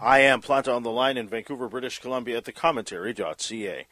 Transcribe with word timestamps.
I 0.00 0.20
am 0.20 0.42
Planta 0.42 0.72
on 0.72 0.84
the 0.84 0.92
line 0.92 1.16
in 1.16 1.28
Vancouver, 1.28 1.68
British 1.68 1.98
Columbia 1.98 2.36
at 2.36 2.44
thecommentary.ca. 2.44 3.86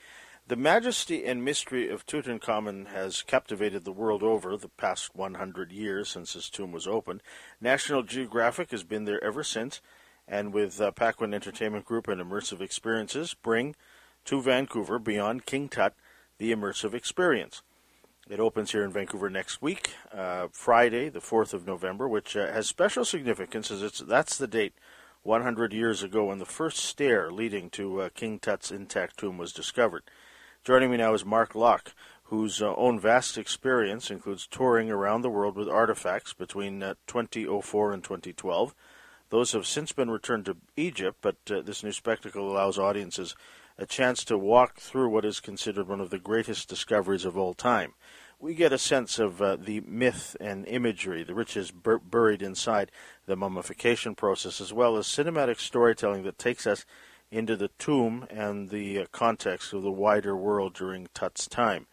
The 0.47 0.57
majesty 0.57 1.25
and 1.25 1.45
mystery 1.45 1.89
of 1.89 2.07
Tutankhamun 2.07 2.93
has 2.93 3.23
captivated 3.23 3.85
the 3.85 3.91
world 3.91 4.23
over 4.23 4.57
the 4.57 4.69
past 4.69 5.17
100 5.17 5.73
years 5.73 6.09
since 6.09 6.35
his 6.35 6.49
tomb 6.49 6.71
was 6.71 6.87
opened. 6.87 7.25
National 7.61 8.05
Geographic 8.05 8.71
has 8.71 8.85
been 8.85 9.05
there 9.05 9.23
ever 9.25 9.43
since, 9.43 9.81
and 10.29 10.55
with 10.55 10.81
uh, 10.81 10.93
Paquin 10.93 11.35
Entertainment 11.35 11.85
Group 11.85 12.07
and 12.07 12.21
Immersive 12.21 12.61
Experiences, 12.61 13.35
bring 13.35 13.75
to 14.27 14.41
Vancouver 14.41 15.01
Beyond 15.01 15.45
King 15.45 15.69
Tut 15.69 15.95
the 16.39 16.53
immersive 16.53 16.95
experience. 16.95 17.63
It 18.31 18.39
opens 18.39 18.71
here 18.71 18.85
in 18.85 18.93
Vancouver 18.93 19.29
next 19.29 19.61
week, 19.61 19.95
uh, 20.13 20.47
Friday, 20.53 21.09
the 21.09 21.19
4th 21.19 21.53
of 21.53 21.67
November, 21.67 22.07
which 22.07 22.37
uh, 22.37 22.53
has 22.53 22.69
special 22.69 23.05
significance 23.05 23.73
as 23.73 23.83
it's 23.83 23.99
that's 23.99 24.39
the 24.39 24.47
date 24.47 24.75
100 25.27 25.73
years 25.73 26.05
ago 26.05 26.27
when 26.27 26.39
the 26.39 26.47
first 26.47 26.79
stair 26.79 27.33
leading 27.33 27.69
to 27.69 28.01
uh, 28.01 28.09
King 28.15 28.39
Tut's 28.39 28.71
intact 28.71 29.19
tomb 29.19 29.37
was 29.37 29.53
discovered. 29.53 30.05
Joining 30.63 30.91
me 30.91 30.99
now 30.99 31.15
is 31.15 31.25
Mark 31.25 31.55
Lach, 31.55 31.93
whose 32.25 32.63
uh, 32.63 32.73
own 32.77 33.01
vast 33.01 33.37
experience 33.37 34.09
includes 34.09 34.47
touring 34.47 34.89
around 34.89 35.23
the 35.23 35.29
world 35.29 35.57
with 35.57 35.69
artifacts 35.69 36.33
between 36.33 36.81
uh, 36.81 36.95
2004 37.09 37.93
and 37.93 38.05
2012. 38.05 38.75
Those 39.31 39.51
have 39.51 39.67
since 39.67 39.91
been 39.91 40.11
returned 40.11 40.45
to 40.45 40.59
Egypt, 40.77 41.19
but 41.21 41.37
uh, 41.51 41.61
this 41.61 41.83
new 41.83 41.93
spectacle 41.93 42.49
allows 42.49 42.79
audiences 42.79 43.35
a 43.79 43.85
chance 43.85 44.25
to 44.25 44.39
walk 44.39 44.77
through 44.77 45.09
what 45.09 45.25
is 45.25 45.41
considered 45.41 45.89
one 45.89 46.01
of 46.01 46.11
the 46.11 46.19
greatest 46.19 46.69
discoveries 46.69 47.25
of 47.25 47.37
all 47.37 47.53
time. 47.53 47.95
We 48.39 48.55
get 48.55 48.73
a 48.73 48.79
sense 48.79 49.19
of 49.19 49.41
uh, 49.41 49.57
the 49.57 49.81
myth 49.81 50.37
and 50.41 50.67
imagery, 50.67 51.25
the 51.25 51.35
riches 51.35 51.71
bur- 51.71 51.99
buried 51.99 52.43
inside 52.43 52.93
the 53.25 53.37
mummification 53.37 54.15
process, 54.15 54.61
as 54.61 54.73
well 54.73 54.97
as 54.97 55.07
cinematic 55.07 55.59
storytelling 55.59 56.23
that 56.25 56.39
takes 56.39 56.67
us 56.67 56.85
into 57.31 57.57
the 57.57 57.71
tomb 57.79 58.27
and 58.31 58.69
the 58.69 59.01
uh, 59.01 59.07
context 59.11 59.73
of 59.73 59.83
the 59.83 59.91
wider 59.91 60.37
world 60.37 60.75
during 60.75 61.09
Tut's 61.15 61.49
time. 61.49 61.87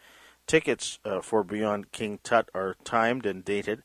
Tickets 0.46 0.98
uh, 1.04 1.22
for 1.22 1.42
Beyond 1.42 1.92
King 1.92 2.18
Tut 2.22 2.50
are 2.54 2.76
timed 2.84 3.24
and 3.24 3.42
dated 3.44 3.82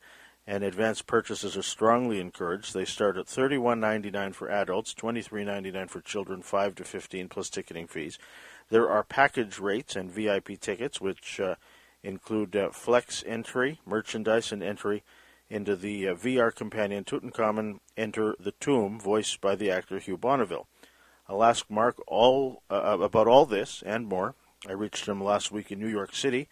and 0.49 0.63
advance 0.63 1.03
purchases 1.03 1.55
are 1.55 1.61
strongly 1.61 2.19
encouraged. 2.19 2.73
They 2.73 2.83
start 2.83 3.17
at 3.17 3.27
$31.99 3.27 4.33
for 4.33 4.49
adults, 4.49 4.95
$23.99 4.95 5.89
for 5.91 6.02
children 6.02 6.41
5 6.41 6.73
to 6.73 6.83
15 6.83 7.30
plus 7.30 7.52
ticketing 7.52 7.85
fees. 7.85 8.17
There 8.69 8.89
are 8.89 9.03
package 9.03 9.59
rates 9.59 9.95
and 9.95 10.11
VIP 10.11 10.59
tickets, 10.59 10.99
which 10.99 11.39
uh, 11.39 11.53
include 12.03 12.55
uh, 12.55 12.69
flex 12.72 13.23
entry, 13.28 13.80
merchandise, 13.86 14.52
and 14.52 14.64
entry 14.64 15.03
into 15.50 15.75
the 15.75 16.08
uh, 16.08 16.14
VR 16.16 16.53
companion 16.53 17.03
Tutankhamun 17.03 17.80
Enter 17.97 18.36
the 18.39 18.53
Tomb, 18.59 19.00
voiced 19.00 19.42
by 19.42 19.55
the 19.55 19.72
actor 19.72 20.00
Hugh 20.00 20.17
Bonneville. 20.17 20.67
I'll 21.27 21.44
ask 21.44 21.70
Mark 21.70 21.97
all 22.08 22.64
uh, 22.70 22.97
about 23.00 23.27
all 23.27 23.45
this 23.45 23.83
and 23.86 24.08
more. 24.08 24.36
I 24.67 24.73
reached 24.73 25.08
him 25.08 25.23
last 25.23 25.52
week 25.52 25.72
in 25.72 25.80
New 25.80 25.88
York 25.88 26.16
City 26.16 26.47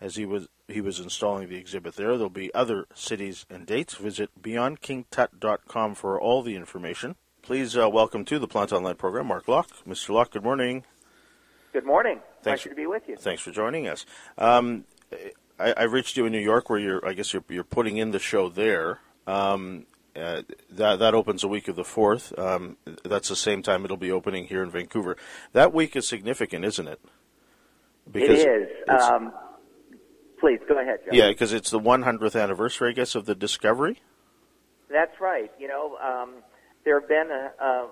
as 0.00 0.16
he 0.16 0.26
was 0.26 0.48
he 0.68 0.80
was 0.80 0.98
installing 0.98 1.48
the 1.48 1.56
exhibit 1.56 1.96
there. 1.96 2.16
There'll 2.16 2.30
be 2.30 2.52
other 2.54 2.86
cities 2.94 3.44
and 3.50 3.66
dates. 3.66 3.94
Visit 3.94 4.30
beyondkingtut.com 4.40 5.94
for 5.94 6.20
all 6.20 6.42
the 6.42 6.56
information. 6.56 7.16
Please 7.42 7.76
uh, 7.76 7.88
welcome 7.90 8.24
to 8.24 8.38
the 8.38 8.48
Plant 8.48 8.72
Online 8.72 8.94
program, 8.94 9.26
Mark 9.26 9.46
Lach. 9.46 9.66
Mr. 9.86 10.10
Lach, 10.10 10.30
good 10.30 10.44
morning. 10.44 10.84
Good 11.72 11.84
morning. 11.84 12.20
Thanks 12.42 12.62
Pleasure 12.62 12.68
to 12.70 12.76
be 12.76 12.86
with 12.86 13.08
you. 13.08 13.16
Thanks 13.16 13.42
for 13.42 13.50
joining 13.50 13.88
us. 13.88 14.06
Um, 14.38 14.84
I, 15.58 15.72
I, 15.76 15.82
reached 15.84 16.16
you 16.16 16.26
in 16.26 16.32
New 16.32 16.38
York, 16.38 16.70
where 16.70 16.78
you're. 16.78 17.06
I 17.06 17.12
guess 17.12 17.32
you're, 17.32 17.44
you're 17.48 17.64
putting 17.64 17.96
in 17.96 18.10
the 18.10 18.18
show 18.18 18.48
there. 18.48 19.00
Um, 19.26 19.86
uh, 20.14 20.42
that 20.70 20.98
that 20.98 21.14
opens 21.14 21.42
a 21.42 21.48
week 21.48 21.68
of 21.68 21.76
the 21.76 21.84
fourth. 21.84 22.38
Um, 22.38 22.76
that's 23.02 23.28
the 23.28 23.36
same 23.36 23.62
time 23.62 23.84
it'll 23.84 23.96
be 23.96 24.12
opening 24.12 24.46
here 24.46 24.62
in 24.62 24.70
Vancouver. 24.70 25.16
That 25.52 25.72
week 25.72 25.96
is 25.96 26.06
significant, 26.06 26.64
isn't 26.64 26.86
it? 26.86 27.00
Because 28.10 28.40
it 28.40 28.48
is. 28.48 29.00
Um, 29.00 29.32
Please 30.42 30.58
go 30.68 30.76
ahead, 30.76 30.98
Joe. 31.04 31.10
Yeah, 31.12 31.28
because 31.28 31.52
it's 31.52 31.70
the 31.70 31.78
100th 31.78 32.40
anniversary, 32.40 32.90
I 32.90 32.92
guess, 32.92 33.14
of 33.14 33.26
the 33.26 33.34
discovery. 33.36 34.02
That's 34.90 35.20
right. 35.20 35.52
You 35.56 35.68
know, 35.68 35.96
um, 36.02 36.34
there 36.84 36.98
have 36.98 37.08
been 37.08 37.30
a, 37.30 37.64
a, 37.64 37.88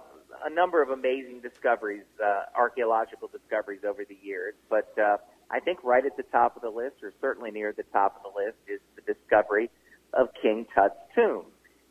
a, 0.47 0.50
number 0.50 0.82
of 0.82 0.91
amazing 0.91 1.42
discoveries, 1.42 2.02
uh, 2.20 2.42
archaeological 2.56 3.28
discoveries 3.28 3.84
over 3.88 4.04
the 4.04 4.19
years, 4.20 4.54
but 4.69 4.92
uh, 4.98 5.19
I 5.50 5.61
think 5.61 5.83
right 5.83 6.05
at 6.05 6.16
the 6.16 6.22
top 6.25 6.56
of 6.56 6.62
the 6.62 6.71
list, 6.71 6.97
or 7.03 7.12
certainly 7.21 7.50
near 7.50 7.72
the 7.72 7.83
top 7.93 8.16
of 8.16 8.33
the 8.33 8.38
list, 8.38 8.56
is 8.69 8.81
the 8.97 9.12
discovery 9.12 9.71
of 10.12 10.28
King 10.41 10.66
Tut's 10.75 10.94
tomb. 11.15 11.47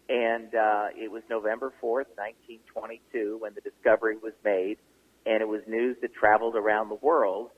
And 0.08 0.56
uh, 0.56 0.88
it 0.96 1.12
was 1.12 1.22
November 1.30 1.74
4th, 1.82 2.10
1922, 2.18 3.38
when 3.40 3.54
the 3.54 3.62
discovery 3.62 4.18
was 4.18 4.34
made, 4.44 4.78
and 5.26 5.42
it 5.42 5.48
was 5.48 5.62
news 5.68 5.98
that 6.02 6.14
traveled 6.14 6.56
around 6.56 6.90
the 6.90 6.96
world. 6.96 7.50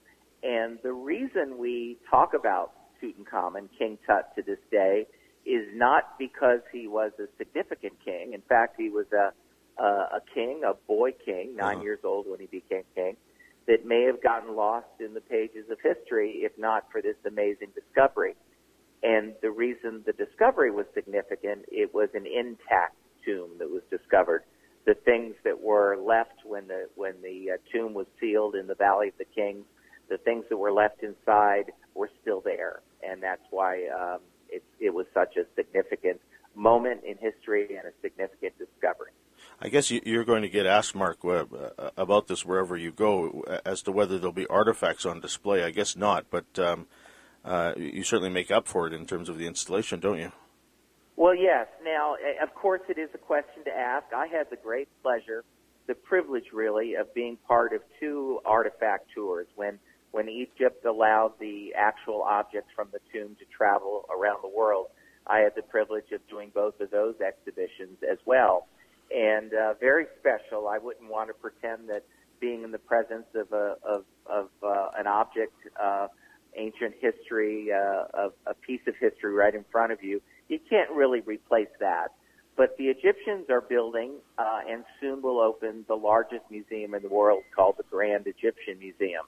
And 0.43 0.79
the 0.83 0.91
reason 0.91 1.57
we 1.57 1.97
talk 2.09 2.33
about 2.33 2.73
Tutankhamun, 3.01 3.69
King 3.77 3.97
Tut 4.05 4.35
to 4.35 4.41
this 4.41 4.59
day, 4.71 5.07
is 5.45 5.67
not 5.73 6.17
because 6.19 6.59
he 6.73 6.87
was 6.87 7.11
a 7.19 7.25
significant 7.37 7.93
king. 8.03 8.33
In 8.33 8.41
fact, 8.41 8.75
he 8.77 8.89
was 8.89 9.05
a 9.13 9.31
a, 9.77 9.83
a 9.83 10.21
king, 10.33 10.61
a 10.65 10.73
boy 10.87 11.11
king, 11.25 11.55
9 11.55 11.75
uh-huh. 11.75 11.83
years 11.83 11.99
old 12.03 12.27
when 12.27 12.39
he 12.39 12.45
became 12.45 12.83
king, 12.95 13.15
that 13.67 13.85
may 13.85 14.03
have 14.03 14.21
gotten 14.21 14.55
lost 14.55 14.87
in 14.99 15.13
the 15.13 15.21
pages 15.21 15.65
of 15.69 15.77
history 15.81 16.41
if 16.43 16.51
not 16.57 16.85
for 16.91 17.01
this 17.01 17.15
amazing 17.25 17.69
discovery. 17.75 18.35
And 19.03 19.33
the 19.41 19.51
reason 19.51 20.03
the 20.05 20.13
discovery 20.13 20.71
was 20.71 20.85
significant, 20.93 21.65
it 21.71 21.93
was 21.93 22.09
an 22.13 22.25
intact 22.25 22.95
tomb 23.25 23.51
that 23.59 23.69
was 23.69 23.81
discovered. 23.89 24.43
The 24.85 24.95
things 24.95 25.35
that 25.43 25.61
were 25.61 25.95
left 25.97 26.43
when 26.43 26.67
the 26.67 26.87
when 26.95 27.13
the 27.21 27.51
uh, 27.51 27.57
tomb 27.71 27.93
was 27.93 28.07
sealed 28.19 28.55
in 28.55 28.67
the 28.67 28.75
Valley 28.75 29.09
of 29.09 29.17
the 29.17 29.25
Kings, 29.25 29.65
the 30.09 30.17
things 30.17 30.45
that 30.49 30.57
were 30.57 30.71
left 30.71 31.03
inside 31.03 31.71
were 31.93 32.09
still 32.21 32.41
there 32.41 32.81
and 33.03 33.21
that's 33.21 33.43
why 33.49 33.87
um, 33.87 34.19
it, 34.49 34.63
it 34.79 34.93
was 34.93 35.05
such 35.13 35.35
a 35.37 35.43
significant 35.55 36.19
moment 36.55 37.01
in 37.03 37.17
history 37.17 37.75
and 37.77 37.87
a 37.87 37.93
significant 38.01 38.53
discovery. 38.57 39.11
I 39.63 39.69
guess 39.69 39.91
you're 39.91 40.25
going 40.25 40.41
to 40.41 40.49
get 40.49 40.65
asked, 40.65 40.95
Mark, 40.95 41.19
uh, 41.23 41.45
about 41.95 42.27
this 42.27 42.43
wherever 42.43 42.75
you 42.75 42.91
go, 42.91 43.43
as 43.63 43.83
to 43.83 43.91
whether 43.91 44.17
there'll 44.17 44.33
be 44.33 44.47
artifacts 44.47 45.05
on 45.05 45.19
display. 45.19 45.63
I 45.63 45.69
guess 45.69 45.95
not, 45.95 46.25
but 46.31 46.45
um, 46.57 46.87
uh, 47.45 47.73
you 47.77 48.03
certainly 48.03 48.31
make 48.31 48.49
up 48.49 48.67
for 48.67 48.87
it 48.87 48.93
in 48.93 49.05
terms 49.05 49.29
of 49.29 49.37
the 49.37 49.45
installation, 49.45 49.99
don't 49.99 50.17
you? 50.17 50.31
Well, 51.15 51.35
yes. 51.35 51.67
Now, 51.83 52.15
of 52.41 52.55
course, 52.55 52.81
it 52.89 52.97
is 52.97 53.09
a 53.13 53.19
question 53.19 53.63
to 53.65 53.71
ask. 53.71 54.07
I 54.15 54.25
had 54.25 54.49
the 54.49 54.55
great 54.55 54.87
pleasure, 55.03 55.43
the 55.85 55.93
privilege, 55.93 56.45
really, 56.51 56.95
of 56.95 57.13
being 57.13 57.37
part 57.47 57.73
of 57.73 57.81
two 57.99 58.39
artifact 58.45 59.09
tours 59.13 59.47
when 59.55 59.77
when 60.09 60.27
Egypt 60.27 60.83
allowed 60.83 61.33
the 61.39 61.73
actual 61.73 62.21
objects 62.23 62.69
from 62.75 62.89
the 62.91 62.99
tomb 63.13 63.35
to 63.39 63.45
travel 63.45 64.05
around 64.13 64.39
the 64.43 64.49
world, 64.49 64.87
I 65.25 65.39
had 65.39 65.55
the 65.55 65.61
privilege 65.61 66.11
of 66.11 66.19
doing 66.27 66.51
both 66.53 66.81
of 66.81 66.91
those 66.91 67.15
exhibitions 67.21 67.99
as 68.09 68.17
well. 68.25 68.67
And 69.13 69.53
uh, 69.53 69.73
very 69.79 70.05
special. 70.19 70.67
I 70.67 70.77
wouldn't 70.77 71.09
want 71.09 71.29
to 71.29 71.33
pretend 71.33 71.89
that 71.89 72.03
being 72.39 72.63
in 72.63 72.71
the 72.71 72.79
presence 72.79 73.27
of 73.35 73.51
a 73.51 73.75
of, 73.83 74.05
of 74.25 74.49
uh, 74.63 74.89
an 74.97 75.07
object, 75.07 75.53
uh, 75.81 76.07
ancient 76.55 76.95
history, 76.99 77.71
uh, 77.71 78.05
of 78.13 78.33
a 78.47 78.53
piece 78.53 78.81
of 78.87 78.95
history 78.99 79.33
right 79.33 79.53
in 79.53 79.65
front 79.71 79.91
of 79.91 80.03
you, 80.03 80.21
you 80.47 80.59
can't 80.69 80.89
really 80.91 81.21
replace 81.21 81.69
that. 81.79 82.09
But 82.57 82.77
the 82.77 82.85
Egyptians 82.85 83.49
are 83.49 83.61
building, 83.61 84.13
uh, 84.37 84.59
and 84.69 84.83
soon 84.99 85.21
will 85.21 85.39
open 85.39 85.85
the 85.87 85.95
largest 85.95 86.43
museum 86.49 86.93
in 86.93 87.01
the 87.01 87.09
world 87.09 87.43
called 87.55 87.75
the 87.77 87.85
Grand 87.89 88.27
Egyptian 88.27 88.79
Museum 88.79 89.25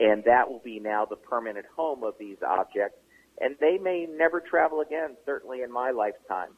and 0.00 0.24
that 0.24 0.50
will 0.50 0.62
be 0.64 0.80
now 0.80 1.04
the 1.04 1.14
permanent 1.14 1.66
home 1.76 2.02
of 2.02 2.14
these 2.18 2.38
objects. 2.46 2.96
And 3.40 3.54
they 3.60 3.78
may 3.78 4.06
never 4.10 4.40
travel 4.40 4.80
again, 4.80 5.16
certainly 5.26 5.62
in 5.62 5.70
my 5.70 5.90
lifetime. 5.90 6.50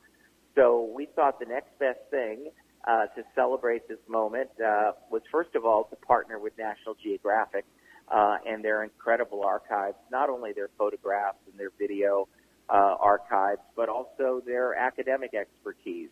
So 0.55 0.91
we 0.94 1.06
thought 1.06 1.41
the 1.41 1.47
next 1.47 1.77
best 1.78 1.99
thing 2.11 2.50
uh, 2.84 3.06
to 3.06 3.22
celebrate 3.34 3.88
this 3.88 3.98
moment 4.09 4.50
uh, 4.60 4.93
was, 5.10 5.22
first 5.31 5.55
of 5.55 5.64
all, 5.64 5.84
to 5.84 5.96
partner 5.96 6.38
with 6.38 6.56
National 6.58 6.96
Geographic 7.02 7.64
uh, 8.08 8.38
and 8.46 8.64
their 8.64 8.82
incredible 8.82 9.43
archives, 9.44 9.96
not 10.11 10.29
only 10.29 10.52
their 10.52 10.70
photographs 10.76 11.38
and 11.50 11.58
their 11.58 11.70
video 11.79 12.29
uh, 12.69 12.96
archives, 13.00 13.61
but 13.76 13.88
also 13.88 14.43
their 14.44 14.75
academic 14.75 15.34
expertise. 15.34 16.08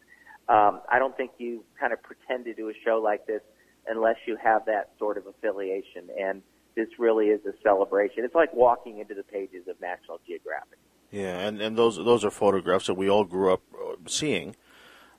Um, 0.48 0.80
I 0.90 0.98
don't 0.98 1.16
think 1.16 1.32
you 1.38 1.64
kind 1.78 1.92
of 1.92 2.02
pretend 2.02 2.44
to 2.46 2.54
do 2.54 2.68
a 2.70 2.72
show 2.84 3.00
like 3.02 3.26
this 3.26 3.42
unless 3.86 4.16
you 4.26 4.36
have 4.42 4.66
that 4.66 4.90
sort 4.98 5.16
of 5.16 5.26
affiliation. 5.26 6.08
And 6.20 6.42
this 6.76 6.88
really 6.98 7.26
is 7.26 7.40
a 7.46 7.52
celebration. 7.62 8.24
It's 8.24 8.34
like 8.34 8.52
walking 8.54 8.98
into 8.98 9.14
the 9.14 9.22
pages 9.22 9.66
of 9.68 9.80
National 9.80 10.20
Geographic. 10.26 10.78
Yeah, 11.10 11.40
and, 11.40 11.60
and 11.60 11.76
those 11.76 11.96
those 11.96 12.24
are 12.24 12.30
photographs 12.30 12.86
that 12.86 12.94
we 12.94 13.10
all 13.10 13.24
grew 13.24 13.52
up 13.52 13.62
uh, 13.74 13.96
seeing, 14.06 14.54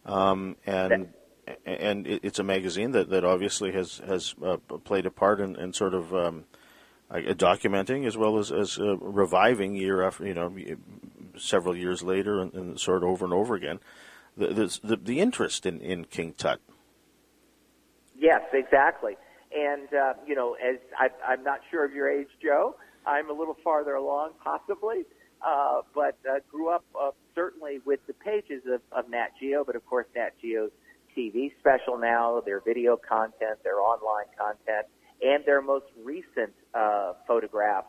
um, 0.06 0.56
and 0.65 1.09
and 1.65 2.07
it's 2.07 2.39
a 2.39 2.44
magazine 2.44 2.92
that, 2.92 3.09
that 3.09 3.24
obviously 3.24 3.71
has 3.71 4.01
has 4.06 4.36
uh, 4.44 4.57
played 4.83 5.06
a 5.06 5.12
part 5.12 5.39
in, 5.39 5.56
in 5.56 5.74
sort 5.74 5.94
of 5.94 6.13
um, 6.13 6.45
uh, 7.09 7.18
documenting 7.33 8.06
as 8.06 8.18
well 8.18 8.38
as 8.38 8.51
as 8.51 8.77
uh, 8.80 8.98
reviving 8.98 9.75
year 9.75 10.01
after 10.01 10.25
you 10.25 10.33
know 10.33 10.53
several 11.38 11.75
years 11.75 12.03
later 12.03 12.42
and, 12.42 12.53
and 12.53 12.80
sort 12.80 13.03
of 13.03 13.09
over 13.09 13.25
and 13.25 13.33
over 13.33 13.56
again 13.56 13.80
the 14.38 14.80
the, 14.83 14.95
the 14.98 15.19
interest 15.19 15.65
in, 15.65 15.80
in 15.81 16.06
King 16.06 16.33
Tut. 16.33 16.59
Yes, 18.18 18.42
exactly. 18.53 19.18
And 19.56 19.94
uh, 19.94 20.13
you 20.25 20.36
know, 20.36 20.56
as 20.56 20.77
I, 20.98 21.09
I'm 21.27 21.44
not 21.44 21.62
sure 21.69 21.83
of 21.83 21.94
your 21.94 22.09
age, 22.09 22.30
Joe. 22.42 22.75
I'm 23.06 23.30
a 23.30 23.33
little 23.33 23.57
farther 23.63 23.95
along, 23.95 24.33
possibly, 24.44 25.06
uh, 25.45 25.81
but 25.95 26.18
uh, 26.30 26.39
grew 26.51 26.69
up 26.69 26.86
uh, 27.00 27.12
certainly 27.33 27.80
with 27.83 28.00
the 28.06 28.13
pages 28.13 28.62
of, 28.71 28.81
of 28.92 29.09
Nat 29.09 29.30
Geo, 29.39 29.63
but 29.63 29.75
of 29.75 29.86
course 29.88 30.06
Nat 30.15 30.31
Geo's 30.39 30.71
TV 31.18 31.52
special 31.60 31.98
now, 31.98 32.42
their 32.46 32.62
video 32.62 32.98
content, 32.98 33.60
their 33.63 33.80
online 33.80 34.25
content, 34.38 34.88
and 35.22 35.44
their 35.46 35.62
most 35.62 35.86
recent 36.04 36.54
uh, 36.74 37.13
photographs, 37.28 37.88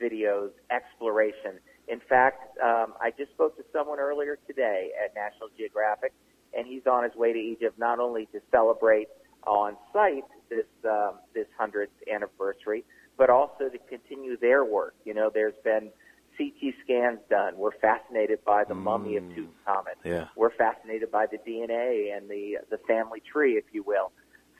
videos, 0.00 0.50
exploration. 0.70 1.58
In 1.88 2.00
fact, 2.08 2.56
um, 2.58 2.94
I 3.00 3.12
just 3.16 3.32
spoke 3.32 3.56
to 3.56 3.64
someone 3.72 3.98
earlier 3.98 4.38
today 4.46 4.90
at 5.02 5.14
National 5.14 5.48
Geographic, 5.56 6.12
and 6.56 6.66
he's 6.66 6.86
on 6.86 7.04
his 7.04 7.14
way 7.14 7.32
to 7.32 7.38
Egypt 7.38 7.78
not 7.78 7.98
only 7.98 8.26
to 8.26 8.40
celebrate 8.50 9.08
on 9.46 9.76
site 9.92 10.24
this 10.48 10.66
um, 10.84 11.14
this 11.34 11.46
hundredth 11.58 11.92
anniversary, 12.12 12.84
but 13.16 13.30
also 13.30 13.68
to 13.68 13.78
continue 13.88 14.36
their 14.36 14.64
work. 14.64 14.94
You 15.04 15.14
know, 15.14 15.30
there's 15.32 15.54
been 15.64 15.90
CT 16.36 16.74
scans 16.84 17.18
done. 17.28 17.56
We're 17.56 17.76
fascinated 17.80 18.44
by 18.44 18.64
the 18.64 18.74
mm. 18.74 18.82
mummy 18.82 19.16
of 19.16 19.24
mm. 19.24 19.34
Tutankhamun. 19.34 19.96
Yeah. 20.04 20.28
We're 20.36 20.54
fascinated 20.54 21.10
by 21.10 21.26
the 21.26 21.38
DNA 21.38 22.16
and 22.16 22.28
the 22.28 22.58
the 22.70 22.78
family 22.88 23.20
tree, 23.20 23.54
if 23.54 23.64
you 23.72 23.82
will. 23.82 24.12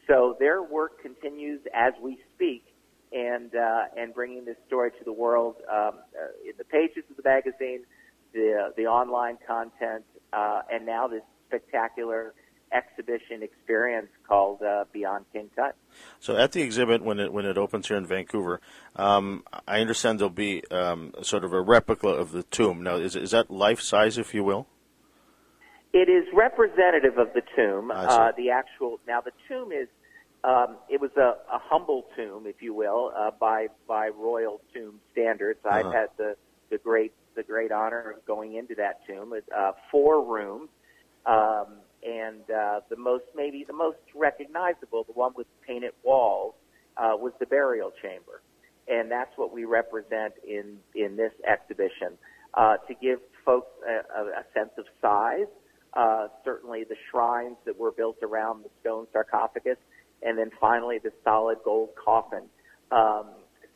So 0.07 0.37
their 0.39 0.63
work 0.63 1.01
continues 1.01 1.61
as 1.75 1.93
we 2.01 2.19
speak, 2.35 2.65
and 3.13 3.55
uh, 3.55 3.85
and 3.97 4.15
bringing 4.15 4.45
this 4.45 4.57
story 4.67 4.91
to 4.91 5.05
the 5.05 5.13
world 5.13 5.57
um, 5.71 5.77
uh, 6.19 6.49
in 6.49 6.55
the 6.59 6.65
pages 6.65 7.05
of 7.11 7.17
the 7.17 7.23
magazine, 7.23 7.85
the 8.33 8.73
the 8.77 8.87
online 8.87 9.39
content, 9.47 10.05
uh, 10.33 10.63
and 10.73 10.87
now 10.87 11.09
this 11.09 11.23
spectacular 11.49 12.35
exhibition 12.73 13.43
experience 13.43 14.09
called 14.27 14.63
uh, 14.63 14.85
Beyond 14.93 15.25
King 15.33 15.51
Tut. 15.55 15.75
So 16.21 16.37
at 16.37 16.53
the 16.53 16.63
exhibit 16.63 17.03
when 17.03 17.21
it 17.21 17.33
when 17.33 17.45
it 17.45 17.59
opens 17.59 17.89
here 17.89 17.97
in 17.97 18.07
Vancouver, 18.07 18.61
um, 18.97 19.45
I 19.67 19.81
understand 19.81 20.19
there'll 20.19 20.31
be 20.31 20.63
um, 20.71 21.13
sort 21.23 21.45
of 21.45 21.53
a 21.53 21.61
replica 21.61 22.09
of 22.09 22.33
the 22.33 22.43
tomb. 22.45 22.83
Now, 22.83 22.97
is 22.97 23.17
is 23.17 23.33
that 23.33 23.51
life 23.51 23.81
size, 23.81 24.19
if 24.19 24.35
you 24.35 24.45
will? 24.45 24.67
It 25.93 26.09
is 26.09 26.25
representative 26.33 27.19
of 27.19 27.35
the 27.35 27.43
tomb. 27.55 27.91
Uh, 27.91 28.33
the 28.37 28.51
actual 28.51 28.99
now 29.07 29.21
the 29.21 29.33
tomb 29.49 29.73
is 29.73 29.89
um, 30.45 30.77
it 30.89 31.01
was 31.01 31.11
a, 31.17 31.37
a 31.53 31.59
humble 31.59 32.07
tomb, 32.17 32.47
if 32.47 32.63
you 32.63 32.75
will, 32.75 33.13
uh, 33.17 33.31
by 33.39 33.69
by 33.87 34.09
royal 34.09 34.61
tomb 34.73 35.01
standards. 35.13 35.61
Uh-huh. 35.65 35.77
I've 35.77 35.93
had 35.93 36.09
the 36.17 36.37
the 36.71 36.79
great 36.79 37.13
the 37.35 37.43
great 37.43 37.73
honor 37.73 38.15
of 38.17 38.27
going 38.27 38.57
into 38.57 38.75
that 38.77 39.07
tomb. 39.07 39.33
It's 39.35 39.49
uh, 39.57 39.73
four 39.91 40.25
rooms. 40.25 40.69
Um, 41.25 41.67
and 42.03 42.43
uh, 42.51 42.81
the 42.89 42.97
most 42.97 43.25
maybe 43.35 43.65
the 43.67 43.73
most 43.73 43.99
recognizable, 44.15 45.05
the 45.05 45.13
one 45.13 45.33
with 45.37 45.47
painted 45.67 45.93
walls, 46.03 46.55
uh, 46.97 47.13
was 47.17 47.33
the 47.41 47.47
burial 47.47 47.93
chamber, 48.03 48.43
and 48.89 49.11
that's 49.11 49.31
what 49.37 49.53
we 49.53 49.65
represent 49.65 50.35
in 50.47 50.79
in 50.95 51.17
this 51.17 51.33
exhibition 51.49 52.19
uh, 52.55 52.77
to 52.89 52.95
give 53.01 53.19
folks 53.45 53.71
a, 53.89 54.21
a, 54.21 54.45
sense 54.55 54.71
of 54.79 54.85
size. 55.01 55.47
Uh, 55.95 56.29
certainly, 56.45 56.85
the 56.85 56.97
shrines 57.11 57.57
that 57.65 57.79
were 57.79 57.93
built 57.93 58.17
around 58.23 58.65
the 58.65 58.71
stone 58.81 59.07
sarcophagus, 59.13 59.79
and 60.23 60.39
then 60.39 60.51
finally 60.61 60.99
the 60.99 61.13
solid 61.23 61.59
gold 61.65 61.91
coffin. 62.03 62.45
Um, 62.91 63.27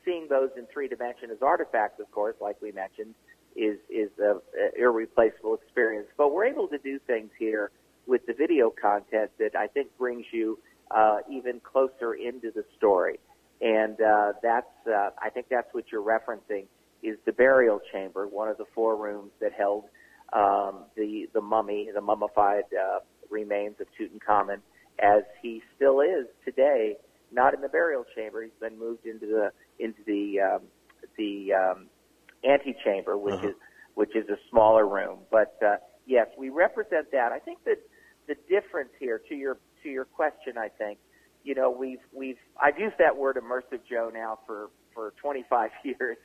seeing 0.05 0.27
those 0.29 0.51
in 0.57 0.67
three 0.73 0.89
dimension 0.89 1.31
as 1.31 1.39
artifacts, 1.43 2.01
of 2.01 2.11
course, 2.11 2.37
like 2.41 2.61
we 2.61 2.73
mentioned, 2.73 3.15
is 3.55 3.79
is 3.89 4.11
a, 4.19 4.37
a 4.37 4.81
irreplaceable 4.81 5.55
experience. 5.55 6.09
But 6.17 6.33
we're 6.33 6.47
able 6.47 6.69
to 6.69 6.79
do 6.79 6.99
things 7.07 7.31
here 7.39 7.71
with 8.07 8.25
the 8.27 8.35
video 8.35 8.71
content 8.71 9.31
that 9.39 9.57
I 9.57 9.67
think 9.67 9.89
brings 9.99 10.27
you 10.33 10.59
uh, 10.91 11.19
even 11.31 11.61
closer 11.61 12.15
into 12.15 12.51
the 12.55 12.65
story. 12.77 13.19
And 13.61 14.01
uh, 14.01 14.33
that's, 14.43 14.67
uh, 14.87 15.11
I 15.21 15.31
think 15.31 15.47
that's 15.51 15.73
what 15.73 15.85
you're 15.91 16.03
referencing 16.03 16.67
is 17.03 17.17
the 17.25 17.33
burial 17.33 17.81
chamber, 17.93 18.27
one 18.27 18.49
of 18.49 18.59
the 18.59 18.65
four 18.75 18.97
rooms 18.97 19.31
that 19.41 19.53
held 19.53 19.85
um, 20.33 20.85
the 20.97 21.29
the 21.33 21.41
mummy, 21.41 21.89
the 21.95 22.01
mummified 22.01 22.65
uh, 22.73 22.99
remains 23.31 23.77
of 23.81 23.87
Tutankhamun, 23.99 24.61
as 24.99 25.23
he 25.43 25.63
still 25.77 26.01
is 26.01 26.27
today. 26.45 26.97
Not 27.33 27.55
in 27.55 27.61
the 27.61 27.69
burial 27.69 28.05
chamber; 28.15 28.43
he's 28.43 28.53
been 28.61 28.79
moved 28.79 29.07
into 29.07 29.27
the 29.27 29.53
into 29.79 29.99
the 30.05 30.41
um, 30.41 30.63
the 31.17 31.53
um, 31.53 31.87
antechamber, 32.45 33.17
which 33.17 33.35
uh-huh. 33.35 33.49
is 33.49 33.55
which 33.95 34.17
is 34.17 34.29
a 34.29 34.37
smaller 34.51 34.87
room. 34.87 35.21
But 35.31 35.57
uh, 35.65 35.77
yes, 36.07 36.27
we 36.37 36.49
represent 36.51 37.11
that. 37.13 37.33
I 37.33 37.39
think 37.39 37.65
that 37.65 37.79
the 38.29 38.37
difference 38.49 38.91
here 38.99 39.21
to 39.29 39.35
your 39.35 39.59
to 39.83 39.89
your 39.89 40.05
question, 40.05 40.59
I 40.59 40.69
think, 40.69 40.99
you 41.45 41.55
know, 41.55 41.71
we've 41.71 42.01
we've 42.13 42.39
I've 42.61 42.79
used 42.79 42.97
that 42.99 43.17
word 43.17 43.37
immersive 43.37 43.81
Joe 43.89 44.11
now 44.13 44.39
for 44.47 44.71
for 44.95 45.13
25 45.21 45.71
years, 45.85 46.17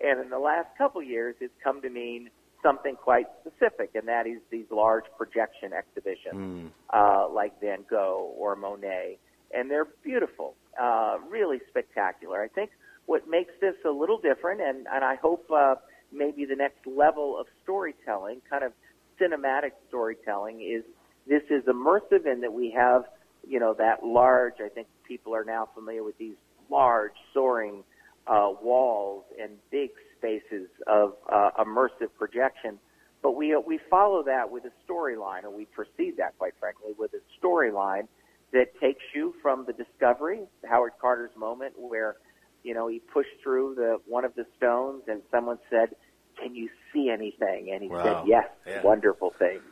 and 0.00 0.20
in 0.20 0.30
the 0.30 0.38
last 0.38 0.68
couple 0.76 1.02
years, 1.02 1.36
it's 1.40 1.54
come 1.62 1.82
to 1.82 1.90
mean 1.90 2.30
something 2.62 2.96
quite 2.96 3.26
specific, 3.40 3.90
and 3.94 4.08
that 4.08 4.26
is 4.26 4.38
these 4.50 4.66
large 4.70 5.04
projection 5.16 5.72
exhibitions, 5.72 6.34
mm. 6.34 6.70
uh, 6.92 7.28
like 7.32 7.58
Van 7.60 7.84
Gogh 7.88 8.34
or 8.36 8.56
Monet, 8.56 9.18
and 9.54 9.70
they're 9.70 9.86
beautiful, 10.02 10.54
uh, 10.80 11.18
really 11.30 11.60
spectacular. 11.68 12.42
I 12.42 12.48
think 12.48 12.70
what 13.06 13.28
makes 13.28 13.52
this 13.60 13.76
a 13.86 13.90
little 13.90 14.18
different, 14.18 14.60
and 14.60 14.86
and 14.92 15.04
I 15.04 15.16
hope 15.16 15.48
uh, 15.50 15.76
maybe 16.12 16.44
the 16.44 16.56
next 16.56 16.86
level 16.86 17.38
of 17.38 17.46
storytelling, 17.62 18.42
kind 18.50 18.64
of 18.64 18.72
cinematic 19.20 19.72
storytelling, 19.88 20.60
is 20.60 20.84
this 21.28 21.42
is 21.50 21.64
immersive 21.64 22.26
in 22.30 22.40
that 22.42 22.52
we 22.52 22.70
have, 22.70 23.04
you 23.46 23.58
know, 23.58 23.74
that 23.74 24.04
large, 24.04 24.54
I 24.64 24.68
think 24.68 24.88
people 25.06 25.34
are 25.34 25.44
now 25.44 25.68
familiar 25.74 26.02
with 26.02 26.18
these 26.18 26.36
large 26.70 27.12
soaring 27.34 27.84
uh, 28.26 28.50
walls 28.62 29.24
and 29.40 29.52
big 29.70 29.90
spaces 30.18 30.68
of 30.86 31.14
uh, 31.30 31.50
immersive 31.58 32.10
projection. 32.18 32.78
But 33.22 33.32
we, 33.32 33.54
uh, 33.54 33.60
we 33.60 33.80
follow 33.90 34.22
that 34.24 34.50
with 34.50 34.64
a 34.64 34.72
storyline, 34.90 35.44
or 35.44 35.50
we 35.50 35.64
proceed 35.66 36.14
that, 36.18 36.38
quite 36.38 36.54
frankly, 36.60 36.92
with 36.96 37.12
a 37.14 37.44
storyline 37.44 38.08
that 38.52 38.78
takes 38.80 39.02
you 39.14 39.34
from 39.42 39.66
the 39.66 39.72
discovery, 39.72 40.40
Howard 40.68 40.92
Carter's 41.00 41.34
moment, 41.36 41.74
where 41.76 42.16
you 42.62 42.74
know 42.74 42.88
he 42.88 43.00
pushed 43.00 43.40
through 43.42 43.74
the 43.74 43.98
one 44.06 44.24
of 44.24 44.34
the 44.34 44.46
stones, 44.56 45.02
and 45.08 45.22
someone 45.30 45.58
said, 45.68 45.96
"Can 46.40 46.54
you 46.54 46.68
see 46.92 47.10
anything?" 47.10 47.70
And 47.72 47.82
he 47.82 47.88
wow. 47.88 48.02
said, 48.02 48.28
"Yes, 48.28 48.44
yeah. 48.66 48.82
wonderful 48.82 49.34
things." 49.38 49.62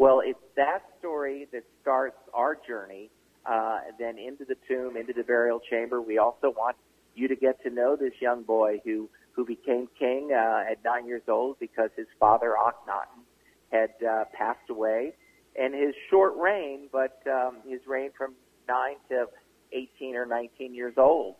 Well, 0.00 0.22
it's 0.24 0.40
that 0.56 0.82
story 0.98 1.46
that 1.52 1.64
starts 1.82 2.16
our 2.32 2.56
journey, 2.66 3.10
uh, 3.44 3.80
then 3.98 4.16
into 4.16 4.46
the 4.46 4.56
tomb, 4.66 4.96
into 4.96 5.12
the 5.12 5.22
burial 5.22 5.60
chamber. 5.60 6.00
We 6.00 6.16
also 6.16 6.54
want 6.56 6.76
you 7.14 7.28
to 7.28 7.36
get 7.36 7.62
to 7.64 7.70
know 7.70 7.96
this 7.96 8.14
young 8.18 8.42
boy 8.42 8.80
who 8.82 9.10
who 9.32 9.44
became 9.44 9.88
king 9.98 10.30
uh, 10.32 10.70
at 10.70 10.82
nine 10.82 11.06
years 11.06 11.20
old 11.28 11.58
because 11.60 11.90
his 11.98 12.06
father 12.18 12.54
Akhenaten 12.58 13.24
had 13.70 13.90
uh, 14.02 14.24
passed 14.32 14.70
away, 14.70 15.12
and 15.54 15.74
his 15.74 15.94
short 16.08 16.32
reign, 16.38 16.88
but 16.90 17.20
um, 17.30 17.58
his 17.68 17.80
reign 17.86 18.10
from 18.16 18.32
nine 18.66 18.96
to 19.10 19.26
18 19.70 20.16
or 20.16 20.24
19 20.24 20.74
years 20.74 20.94
old. 20.96 21.34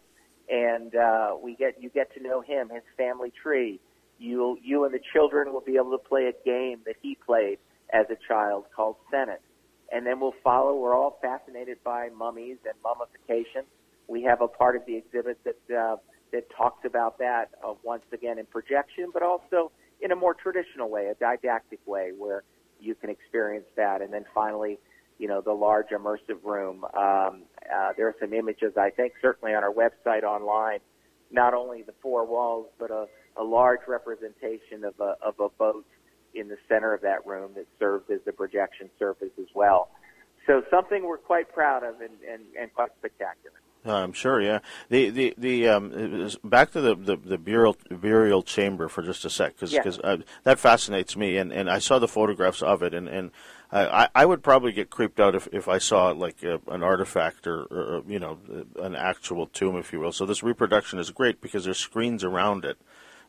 And 0.50 0.94
uh, 0.94 1.34
we 1.42 1.56
get 1.56 1.82
you 1.82 1.88
get 1.88 2.12
to 2.12 2.22
know 2.22 2.42
him, 2.42 2.68
his 2.68 2.84
family 2.98 3.32
tree. 3.42 3.80
You 4.18 4.58
you 4.62 4.84
and 4.84 4.92
the 4.92 5.00
children 5.14 5.50
will 5.50 5.62
be 5.62 5.76
able 5.76 5.92
to 5.92 6.04
play 6.06 6.26
a 6.26 6.44
game 6.44 6.80
that 6.84 6.96
he 7.00 7.16
played 7.26 7.56
as 7.92 8.06
a 8.10 8.16
child 8.28 8.64
called 8.74 8.96
Senet. 9.12 9.38
And 9.92 10.06
then 10.06 10.20
we'll 10.20 10.34
follow, 10.44 10.76
we're 10.76 10.96
all 10.96 11.18
fascinated 11.20 11.78
by 11.84 12.08
mummies 12.16 12.58
and 12.64 12.74
mummification. 12.84 13.64
We 14.06 14.22
have 14.22 14.40
a 14.40 14.48
part 14.48 14.76
of 14.76 14.82
the 14.86 14.96
exhibit 14.96 15.38
that, 15.44 15.76
uh, 15.76 15.96
that 16.32 16.48
talks 16.56 16.84
about 16.84 17.18
that 17.18 17.50
uh, 17.64 17.74
once 17.82 18.04
again 18.12 18.38
in 18.38 18.46
projection, 18.46 19.10
but 19.12 19.22
also 19.22 19.72
in 20.00 20.12
a 20.12 20.16
more 20.16 20.34
traditional 20.34 20.88
way, 20.88 21.06
a 21.06 21.14
didactic 21.14 21.80
way 21.86 22.12
where 22.16 22.44
you 22.80 22.94
can 22.94 23.10
experience 23.10 23.66
that. 23.76 24.00
And 24.00 24.12
then 24.12 24.24
finally, 24.32 24.78
you 25.18 25.28
know, 25.28 25.42
the 25.42 25.52
large 25.52 25.88
immersive 25.88 26.42
room. 26.44 26.84
Um, 26.84 27.42
uh, 27.70 27.92
there 27.96 28.08
are 28.08 28.14
some 28.20 28.32
images, 28.32 28.72
I 28.76 28.90
think, 28.90 29.12
certainly 29.20 29.54
on 29.54 29.62
our 29.62 29.72
website 29.72 30.22
online, 30.22 30.78
not 31.30 31.52
only 31.52 31.82
the 31.82 31.92
four 32.00 32.24
walls, 32.26 32.68
but 32.78 32.90
a, 32.90 33.06
a 33.36 33.44
large 33.44 33.80
representation 33.86 34.84
of 34.84 34.94
a, 34.98 35.16
of 35.22 35.34
a 35.38 35.48
boat 35.50 35.84
in 36.34 36.48
the 36.48 36.58
center 36.68 36.94
of 36.94 37.02
that 37.02 37.26
room 37.26 37.52
that 37.54 37.66
served 37.78 38.10
as 38.10 38.20
the 38.24 38.32
projection 38.32 38.90
surface 38.98 39.32
as 39.38 39.48
well. 39.54 39.90
So 40.46 40.62
something 40.70 41.04
we're 41.04 41.18
quite 41.18 41.52
proud 41.52 41.84
of 41.84 42.00
and, 42.00 42.10
and, 42.28 42.42
and 42.58 42.72
quite 42.74 42.90
spectacular. 42.98 43.56
Uh, 43.84 43.94
I'm 43.94 44.12
sure, 44.12 44.42
yeah. 44.42 44.58
The 44.90 45.08
the 45.08 45.34
the 45.38 45.68
um, 45.68 46.30
back 46.44 46.72
to 46.72 46.82
the, 46.82 46.94
the, 46.94 47.16
the 47.16 47.38
burial 47.38 47.76
burial 47.90 48.42
chamber 48.42 48.88
for 48.88 49.02
just 49.02 49.24
a 49.24 49.30
sec, 49.30 49.54
because 49.54 49.72
yes. 49.72 49.98
uh, 50.04 50.18
that 50.44 50.58
fascinates 50.58 51.16
me, 51.16 51.38
and, 51.38 51.50
and 51.50 51.70
I 51.70 51.78
saw 51.78 51.98
the 51.98 52.08
photographs 52.08 52.60
of 52.60 52.82
it, 52.82 52.92
and 52.92 53.08
and 53.08 53.30
I 53.72 54.08
I 54.14 54.26
would 54.26 54.42
probably 54.42 54.72
get 54.72 54.90
creeped 54.90 55.18
out 55.18 55.34
if, 55.34 55.48
if 55.50 55.66
I 55.66 55.78
saw 55.78 56.08
like 56.08 56.42
a, 56.42 56.60
an 56.68 56.82
artifact 56.82 57.46
or, 57.46 57.62
or 57.62 58.02
you 58.06 58.18
know 58.18 58.38
an 58.78 58.94
actual 58.94 59.46
tomb, 59.46 59.76
if 59.76 59.94
you 59.94 60.00
will. 60.00 60.12
So 60.12 60.26
this 60.26 60.42
reproduction 60.42 60.98
is 60.98 61.10
great 61.10 61.40
because 61.40 61.64
there's 61.64 61.78
screens 61.78 62.22
around 62.22 62.66
it 62.66 62.76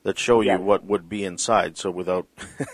that 0.04 0.18
show 0.18 0.42
you 0.42 0.58
what 0.58 0.84
would 0.84 1.08
be 1.08 1.24
inside. 1.24 1.78
So 1.78 1.92
without 1.92 2.28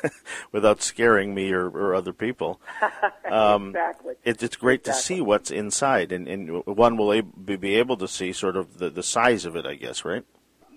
without 0.51 0.81
scaring 0.81 1.35
me 1.35 1.51
or, 1.51 1.67
or 1.67 1.93
other 1.93 2.13
people, 2.13 2.61
um, 3.29 3.69
exactly. 3.69 4.15
it, 4.23 4.41
it's 4.41 4.55
great 4.55 4.83
to 4.85 4.93
see 4.93 5.21
what's 5.21 5.51
inside, 5.51 6.11
and, 6.11 6.27
and 6.27 6.65
one 6.65 6.97
will 6.97 7.13
ab- 7.13 7.45
be 7.45 7.75
able 7.75 7.97
to 7.97 8.07
see 8.07 8.31
sort 8.33 8.55
of 8.55 8.77
the, 8.77 8.89
the 8.89 9.03
size 9.03 9.45
of 9.45 9.55
it, 9.55 9.65
I 9.65 9.75
guess, 9.75 10.05
right? 10.05 10.23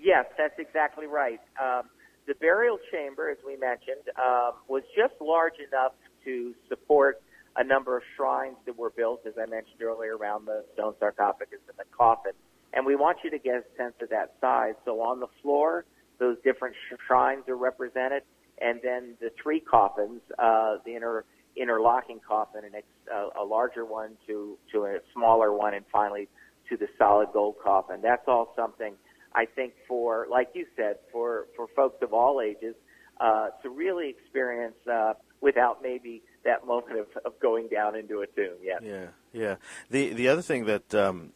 Yes, 0.02 0.26
that's 0.36 0.58
exactly 0.58 1.06
right. 1.06 1.40
Um, 1.62 1.82
the 2.26 2.34
burial 2.34 2.78
chamber, 2.90 3.28
as 3.30 3.38
we 3.46 3.56
mentioned, 3.56 4.08
um, 4.18 4.52
was 4.68 4.82
just 4.96 5.14
large 5.20 5.58
enough 5.58 5.92
to 6.24 6.54
support 6.68 7.22
a 7.56 7.64
number 7.64 7.96
of 7.96 8.02
shrines 8.16 8.56
that 8.66 8.78
were 8.78 8.90
built, 8.90 9.26
as 9.26 9.34
I 9.36 9.46
mentioned 9.46 9.82
earlier, 9.82 10.16
around 10.16 10.46
the 10.46 10.64
stone 10.74 10.94
sarcophagus 10.98 11.58
and 11.68 11.76
the 11.76 11.84
coffin. 11.96 12.32
And 12.72 12.86
we 12.86 12.94
want 12.94 13.18
you 13.24 13.30
to 13.30 13.38
get 13.38 13.54
a 13.56 13.64
sense 13.76 13.94
of 14.00 14.10
that 14.10 14.34
size. 14.40 14.74
So 14.84 15.00
on 15.00 15.20
the 15.20 15.26
floor, 15.42 15.84
those 16.20 16.36
different 16.44 16.76
sh- 16.76 16.94
shrines 17.06 17.48
are 17.48 17.56
represented, 17.56 18.22
and 18.60 18.78
then 18.84 19.14
the 19.20 19.30
three 19.42 19.58
coffins, 19.58 20.20
uh, 20.38 20.76
the 20.84 20.94
inner 20.94 21.24
interlocking 21.56 22.20
coffin, 22.26 22.64
and 22.64 22.76
ex- 22.76 22.86
uh, 23.12 23.42
a 23.42 23.44
larger 23.44 23.84
one 23.84 24.10
to 24.28 24.56
to 24.72 24.84
a 24.84 24.98
smaller 25.12 25.52
one, 25.52 25.74
and 25.74 25.84
finally 25.90 26.28
to 26.68 26.76
the 26.76 26.86
solid 26.96 27.28
gold 27.32 27.56
coffin. 27.62 28.00
That's 28.00 28.28
all 28.28 28.52
something 28.54 28.94
I 29.34 29.46
think 29.46 29.72
for, 29.88 30.26
like 30.30 30.50
you 30.54 30.66
said, 30.76 30.96
for 31.10 31.46
for 31.56 31.66
folks 31.74 32.02
of 32.02 32.12
all 32.12 32.40
ages 32.40 32.76
uh, 33.20 33.48
to 33.62 33.70
really 33.70 34.10
experience 34.10 34.76
uh, 34.90 35.14
without 35.40 35.82
maybe 35.82 36.22
that 36.44 36.66
moment 36.66 36.98
of, 36.98 37.06
of 37.24 37.40
going 37.40 37.68
down 37.68 37.96
into 37.96 38.20
a 38.20 38.26
tomb. 38.26 38.56
Yes. 38.62 38.80
Yeah, 38.84 39.06
yeah. 39.32 39.56
The 39.90 40.12
the 40.12 40.28
other 40.28 40.42
thing 40.42 40.66
that 40.66 40.94
um, 40.94 41.32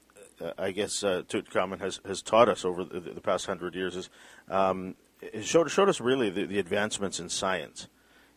I 0.58 0.70
guess 0.70 1.02
uh, 1.04 1.22
Tutankhamun 1.28 1.80
has, 1.80 2.00
has 2.06 2.22
taught 2.22 2.48
us 2.48 2.64
over 2.64 2.84
the, 2.84 3.00
the 3.00 3.20
past 3.20 3.46
hundred 3.46 3.74
years 3.74 3.96
is 3.96 4.10
um, 4.48 4.96
showed 5.40 5.70
showed 5.70 5.88
us 5.88 6.00
really 6.00 6.30
the, 6.30 6.44
the 6.44 6.58
advancements 6.58 7.20
in 7.20 7.28
science 7.28 7.88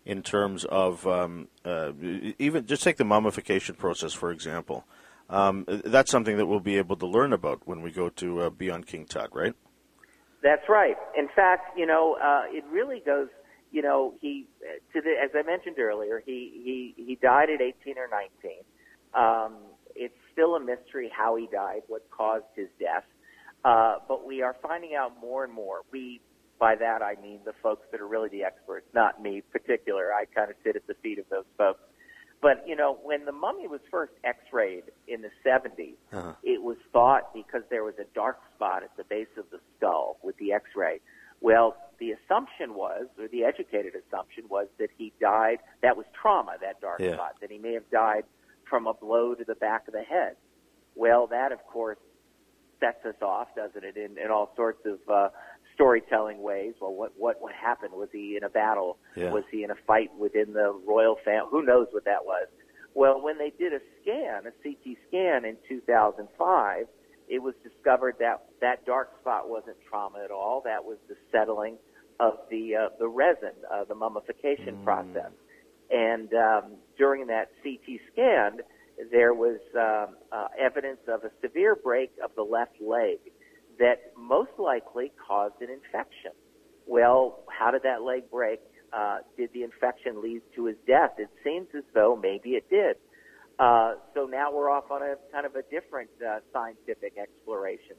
in 0.05 0.21
terms 0.23 0.65
of 0.65 1.05
um, 1.05 1.47
uh, 1.65 1.91
even 2.39 2.65
just 2.65 2.83
take 2.83 2.97
the 2.97 3.05
mummification 3.05 3.75
process 3.75 4.13
for 4.13 4.31
example. 4.31 4.85
Um, 5.29 5.65
that's 5.67 6.09
something 6.09 6.37
that 6.37 6.45
we'll 6.45 6.61
be 6.61 6.77
able 6.77 6.95
to 6.95 7.05
learn 7.05 7.33
about 7.33 7.61
when 7.65 7.81
we 7.81 7.91
go 7.91 8.07
to 8.09 8.43
uh, 8.43 8.49
Beyond 8.49 8.87
King 8.87 9.05
Tut, 9.05 9.35
right? 9.35 9.53
That's 10.41 10.69
right. 10.69 10.95
In 11.17 11.27
fact, 11.35 11.77
you 11.77 11.85
know, 11.85 12.17
uh, 12.23 12.43
it 12.47 12.63
really 12.71 13.01
goes. 13.05 13.27
You 13.69 13.81
know, 13.81 14.13
he 14.21 14.47
to 14.93 15.01
the 15.01 15.15
as 15.21 15.31
I 15.35 15.43
mentioned 15.43 15.77
earlier, 15.79 16.23
he 16.25 16.93
he 16.95 17.03
he 17.03 17.15
died 17.15 17.49
at 17.49 17.59
18 17.61 17.95
or 17.97 18.07
19. 18.07 18.51
Um, 19.13 19.57
it's 19.93 20.13
still 20.37 20.55
a 20.55 20.59
mystery 20.59 21.11
how 21.15 21.35
he 21.35 21.47
died, 21.51 21.81
what 21.87 22.03
caused 22.11 22.45
his 22.55 22.67
death. 22.79 23.03
Uh, 23.65 23.95
but 24.07 24.25
we 24.27 24.43
are 24.43 24.55
finding 24.61 24.93
out 24.93 25.19
more 25.19 25.43
and 25.43 25.51
more. 25.51 25.81
We, 25.91 26.21
by 26.59 26.75
that 26.75 27.01
I 27.01 27.15
mean 27.21 27.39
the 27.43 27.53
folks 27.63 27.87
that 27.91 27.99
are 28.01 28.07
really 28.07 28.29
the 28.29 28.43
experts, 28.43 28.85
not 28.93 29.21
me 29.21 29.41
particular. 29.51 30.13
I 30.13 30.25
kind 30.25 30.49
of 30.51 30.55
sit 30.63 30.75
at 30.75 30.85
the 30.85 30.93
feet 31.01 31.17
of 31.17 31.25
those 31.29 31.45
folks. 31.57 31.79
But 32.39 32.63
you 32.67 32.75
know, 32.75 32.99
when 33.03 33.25
the 33.25 33.31
mummy 33.31 33.67
was 33.67 33.81
first 33.89 34.13
X-rayed 34.23 34.83
in 35.07 35.23
the 35.23 35.31
70s, 35.43 35.95
Uh-huh. 36.13 36.33
it 36.43 36.61
was 36.61 36.77
thought 36.93 37.33
because 37.33 37.63
there 37.71 37.83
was 37.83 37.95
a 37.99 38.05
dark 38.13 38.37
spot 38.55 38.83
at 38.83 38.95
the 38.95 39.03
base 39.05 39.35
of 39.37 39.49
the 39.49 39.59
skull 39.75 40.17
with 40.21 40.37
the 40.37 40.53
X-ray. 40.53 40.99
Well, 41.41 41.75
the 41.97 42.11
assumption 42.11 42.75
was, 42.75 43.07
or 43.19 43.27
the 43.27 43.43
educated 43.43 43.93
assumption 43.95 44.43
was, 44.49 44.67
that 44.77 44.89
he 44.97 45.13
died. 45.19 45.59
That 45.81 45.97
was 45.97 46.05
trauma, 46.19 46.57
that 46.61 46.79
dark 46.79 46.99
Yeah. 46.99 47.13
spot. 47.15 47.37
That 47.41 47.49
he 47.49 47.57
may 47.57 47.73
have 47.73 47.89
died 47.89 48.23
from 48.69 48.87
a 48.87 48.93
blow 48.93 49.35
to 49.35 49.43
the 49.43 49.55
back 49.55 49.87
of 49.87 49.93
the 49.93 50.03
head. 50.03 50.35
Well, 50.95 51.27
that 51.27 51.51
of 51.51 51.59
course 51.65 51.97
sets 52.79 53.05
us 53.05 53.21
off, 53.21 53.47
doesn't 53.55 53.83
it, 53.83 53.97
in, 53.97 54.17
in 54.17 54.31
all 54.31 54.53
sorts 54.55 54.85
of 54.85 54.99
uh, 55.11 55.29
storytelling 55.73 56.41
ways. 56.41 56.73
Well, 56.81 56.93
what 56.93 57.13
what 57.17 57.41
what 57.41 57.53
happened? 57.53 57.93
Was 57.93 58.09
he 58.11 58.35
in 58.35 58.43
a 58.43 58.49
battle? 58.49 58.97
Yeah. 59.15 59.31
Was 59.31 59.43
he 59.51 59.63
in 59.63 59.71
a 59.71 59.75
fight 59.85 60.09
within 60.17 60.53
the 60.53 60.73
royal 60.85 61.17
family? 61.23 61.49
Who 61.51 61.63
knows 61.63 61.87
what 61.91 62.05
that 62.05 62.25
was? 62.25 62.47
Well, 62.93 63.21
when 63.21 63.37
they 63.37 63.53
did 63.57 63.73
a 63.73 63.79
scan, 64.01 64.47
a 64.47 64.51
CT 64.63 64.97
scan 65.07 65.45
in 65.45 65.55
2005, 65.69 66.87
it 67.29 67.39
was 67.39 67.53
discovered 67.61 68.15
that 68.19 68.45
that 68.61 68.85
dark 68.85 69.11
spot 69.21 69.49
wasn't 69.49 69.77
trauma 69.87 70.19
at 70.23 70.31
all. 70.31 70.61
That 70.65 70.83
was 70.83 70.97
the 71.07 71.15
settling 71.31 71.77
of 72.19 72.39
the 72.49 72.75
uh, 72.75 72.89
the 72.99 73.07
resin, 73.07 73.53
uh, 73.71 73.83
the 73.83 73.95
mummification 73.95 74.83
process. 74.83 75.31
And 75.89 76.33
um, 76.33 76.63
during 76.97 77.27
that 77.27 77.49
CT 77.63 77.99
scan, 78.11 78.59
there 79.11 79.33
was 79.33 79.59
um, 79.75 80.15
uh, 80.31 80.47
evidence 80.59 80.99
of 81.07 81.23
a 81.23 81.31
severe 81.41 81.75
break 81.75 82.11
of 82.23 82.31
the 82.35 82.43
left 82.43 82.81
leg 82.81 83.19
that 83.79 84.11
most 84.17 84.51
likely 84.57 85.11
caused 85.27 85.61
an 85.61 85.69
infection. 85.69 86.31
Well, 86.87 87.39
how 87.47 87.71
did 87.71 87.83
that 87.83 88.01
leg 88.01 88.29
break? 88.31 88.59
Uh, 88.91 89.17
did 89.37 89.51
the 89.53 89.63
infection 89.63 90.21
lead 90.21 90.41
to 90.55 90.65
his 90.65 90.77
death? 90.87 91.11
It 91.17 91.29
seems 91.43 91.67
as 91.77 91.83
though 91.93 92.17
maybe 92.21 92.51
it 92.51 92.69
did. 92.69 92.95
Uh, 93.59 93.95
so 94.13 94.25
now 94.25 94.51
we're 94.53 94.69
off 94.69 94.89
on 94.91 95.01
a 95.01 95.15
kind 95.31 95.45
of 95.45 95.55
a 95.55 95.63
different 95.63 96.09
uh, 96.21 96.39
scientific 96.53 97.13
exploration. 97.17 97.95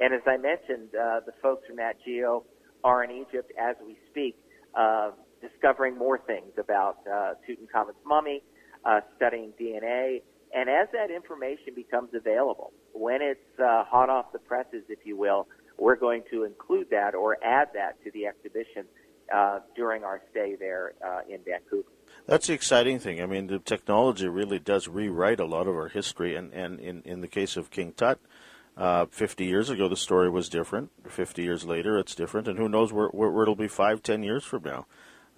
And 0.00 0.14
as 0.14 0.22
I 0.26 0.36
mentioned, 0.36 0.94
uh, 0.94 1.20
the 1.26 1.32
folks 1.42 1.66
from 1.66 1.76
Nat 1.76 1.94
Geo 2.04 2.44
are 2.84 3.04
in 3.04 3.10
Egypt 3.10 3.52
as 3.60 3.76
we 3.84 3.96
speak, 4.10 4.36
uh, 4.74 5.10
discovering 5.40 5.96
more 5.96 6.18
things 6.18 6.52
about 6.58 6.98
uh, 7.06 7.34
Tutankhamun's 7.48 7.96
mummy, 8.04 8.42
uh, 8.84 9.00
studying 9.16 9.52
DNA, 9.60 10.22
and 10.54 10.68
as 10.68 10.88
that 10.92 11.10
information 11.10 11.74
becomes 11.74 12.10
available, 12.14 12.72
when 12.92 13.22
it's 13.22 13.60
uh, 13.60 13.84
hot 13.84 14.10
off 14.10 14.32
the 14.32 14.38
presses, 14.38 14.82
if 14.88 14.98
you 15.04 15.16
will, 15.16 15.46
we're 15.78 15.96
going 15.96 16.22
to 16.30 16.44
include 16.44 16.90
that 16.90 17.14
or 17.14 17.36
add 17.42 17.68
that 17.74 18.02
to 18.04 18.10
the 18.10 18.26
exhibition 18.26 18.84
uh, 19.32 19.60
during 19.76 20.02
our 20.02 20.20
stay 20.30 20.56
there 20.58 20.94
uh, 21.04 21.20
in 21.28 21.38
Vancouver. 21.44 21.88
That's 22.26 22.48
the 22.48 22.52
exciting 22.52 22.98
thing. 22.98 23.22
I 23.22 23.26
mean, 23.26 23.46
the 23.46 23.60
technology 23.60 24.26
really 24.28 24.58
does 24.58 24.88
rewrite 24.88 25.40
a 25.40 25.44
lot 25.44 25.66
of 25.66 25.74
our 25.74 25.88
history, 25.88 26.34
and, 26.34 26.52
and 26.52 26.80
in, 26.80 27.02
in 27.04 27.20
the 27.20 27.28
case 27.28 27.56
of 27.56 27.70
King 27.70 27.92
Tut, 27.92 28.18
uh, 28.76 29.06
50 29.06 29.44
years 29.44 29.70
ago 29.70 29.88
the 29.88 29.96
story 29.96 30.30
was 30.30 30.48
different. 30.48 30.90
50 31.08 31.42
years 31.42 31.64
later, 31.64 31.98
it's 31.98 32.14
different, 32.14 32.48
and 32.48 32.58
who 32.58 32.68
knows 32.68 32.92
where, 32.92 33.08
where, 33.08 33.30
where 33.30 33.42
it'll 33.42 33.54
be 33.54 33.68
five, 33.68 34.02
ten 34.02 34.22
years 34.22 34.44
from 34.44 34.62
now. 34.64 34.86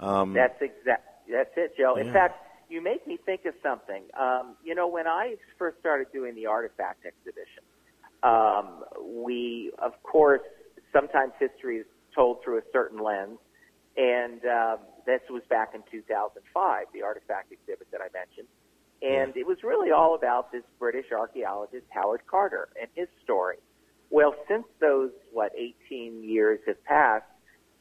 Um, 0.03 0.33
That's 0.33 0.61
exact. 0.61 1.07
That's 1.31 1.51
it, 1.57 1.77
Joe. 1.79 1.95
In 1.97 2.13
fact, 2.13 2.37
you 2.69 2.83
make 2.83 3.07
me 3.07 3.19
think 3.25 3.45
of 3.45 3.55
something. 3.63 4.03
Um, 4.19 4.57
you 4.65 4.75
know, 4.75 4.89
when 4.89 5.07
I 5.07 5.37
first 5.59 5.79
started 5.79 6.09
doing 6.13 6.35
the 6.35 6.47
artifact 6.47 7.07
exhibition, 7.07 7.63
um, 8.23 8.85
we, 9.25 9.71
of 9.79 9.93
course, 10.03 10.43
sometimes 10.93 11.33
history 11.39 11.79
is 11.79 11.87
told 12.15 12.43
through 12.43 12.59
a 12.59 12.63
certain 12.73 12.99
lens, 12.99 13.39
and 13.97 14.45
um, 14.45 14.79
this 15.07 15.21
was 15.31 15.43
back 15.49 15.75
in 15.75 15.83
2005, 15.91 16.87
the 16.93 17.03
artifact 17.03 17.53
exhibit 17.53 17.87
that 17.93 18.01
I 18.01 18.09
mentioned. 18.13 18.49
And 19.01 19.37
it 19.37 19.47
was 19.47 19.59
really 19.65 19.91
all 19.91 20.15
about 20.15 20.53
this 20.53 20.63
British 20.79 21.07
archaeologist, 21.13 21.87
Howard 21.91 22.23
Carter, 22.29 22.69
and 22.81 22.89
his 22.95 23.09
story. 23.25 23.57
Well, 24.11 24.35
since 24.49 24.65
those, 24.81 25.11
what, 25.33 25.53
18 25.57 26.23
years 26.23 26.61
have 26.67 26.83
passed, 26.85 27.25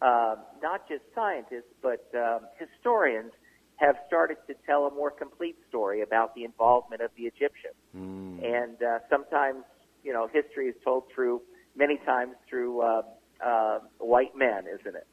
um, 0.02 0.38
not 0.62 0.88
just 0.88 1.04
scientists, 1.14 1.74
but 1.82 2.10
um, 2.16 2.42
historians 2.58 3.32
have 3.76 3.96
started 4.08 4.38
to 4.48 4.54
tell 4.66 4.86
a 4.86 4.94
more 4.94 5.10
complete 5.10 5.56
story 5.68 6.02
about 6.02 6.36
the 6.36 6.44
involvement 6.44 7.02
of 7.02 7.10
the 7.18 7.24
Egyptians. 7.24 7.76
mm, 7.96 8.38
And 8.44 8.82
uh, 8.82 9.00
sometimes, 9.10 9.64
you 10.04 10.14
know, 10.14 10.28
history 10.32 10.68
is 10.68 10.76
told 10.84 11.06
through, 11.14 11.42
many 11.76 11.98
times 12.06 12.34
through 12.50 12.82
uh, 12.82 13.02
uh, 13.44 13.80
white 13.98 14.36
men, 14.36 14.66
isn't 14.68 14.96
it? 14.96 15.08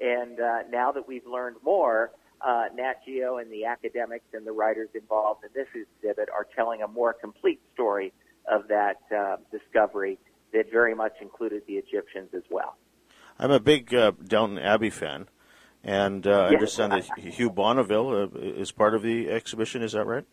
And 0.00 0.40
uh, 0.40 0.58
now 0.70 0.90
that 0.92 1.06
we've 1.06 1.26
learned 1.26 1.56
more, 1.62 2.12
uh, 2.40 2.64
Nat 2.74 2.94
Geo 3.06 3.36
and 3.38 3.50
the 3.50 3.64
academics 3.64 4.26
and 4.32 4.46
the 4.46 4.52
writers 4.52 4.88
involved 4.94 5.44
in 5.44 5.50
this 5.54 5.68
exhibit 5.74 6.28
are 6.30 6.46
telling 6.56 6.82
a 6.82 6.88
more 6.88 7.12
complete 7.12 7.60
story 7.72 8.12
of 8.50 8.68
that 8.68 9.00
uh, 9.14 9.36
discovery 9.50 10.18
that 10.52 10.70
very 10.70 10.94
much 10.94 11.14
included 11.20 11.62
the 11.66 11.74
Egyptians 11.74 12.30
as 12.34 12.42
well. 12.50 12.76
I'm 13.38 13.50
a 13.50 13.60
big 13.60 13.94
uh, 13.94 14.12
Downton 14.26 14.58
Abbey 14.58 14.90
fan, 14.90 15.28
and 15.82 16.26
uh, 16.26 16.30
I 16.30 16.48
understand 16.48 16.92
that 16.92 17.04
Hugh 17.18 17.50
Bonneville 17.50 18.30
uh, 18.34 18.38
is 18.38 18.70
part 18.72 18.94
of 18.94 19.02
the 19.02 19.30
exhibition. 19.30 19.82
Is 19.82 19.92
that 19.92 20.06
right? 20.06 20.24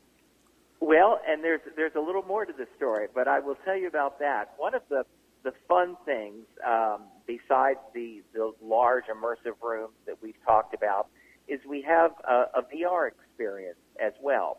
Well, 0.79 1.19
and 1.27 1.43
there's 1.43 1.61
there's 1.75 1.95
a 1.95 1.99
little 1.99 2.23
more 2.23 2.45
to 2.45 2.53
the 2.53 2.67
story, 2.77 3.07
but 3.13 3.27
I 3.27 3.39
will 3.39 3.57
tell 3.65 3.75
you 3.77 3.87
about 3.87 4.19
that. 4.19 4.53
One 4.57 4.75
of 4.75 4.83
the 4.89 5.05
the 5.43 5.53
fun 5.67 5.97
things, 6.05 6.45
um, 6.67 7.03
besides 7.25 7.79
the 7.93 8.21
the 8.33 8.51
large 8.61 9.05
immersive 9.05 9.55
rooms 9.61 9.93
that 10.05 10.17
we've 10.21 10.41
talked 10.45 10.73
about, 10.73 11.07
is 11.47 11.59
we 11.67 11.81
have 11.81 12.11
a, 12.27 12.59
a 12.59 12.61
VR 12.73 13.07
experience 13.07 13.77
as 13.99 14.13
well. 14.21 14.57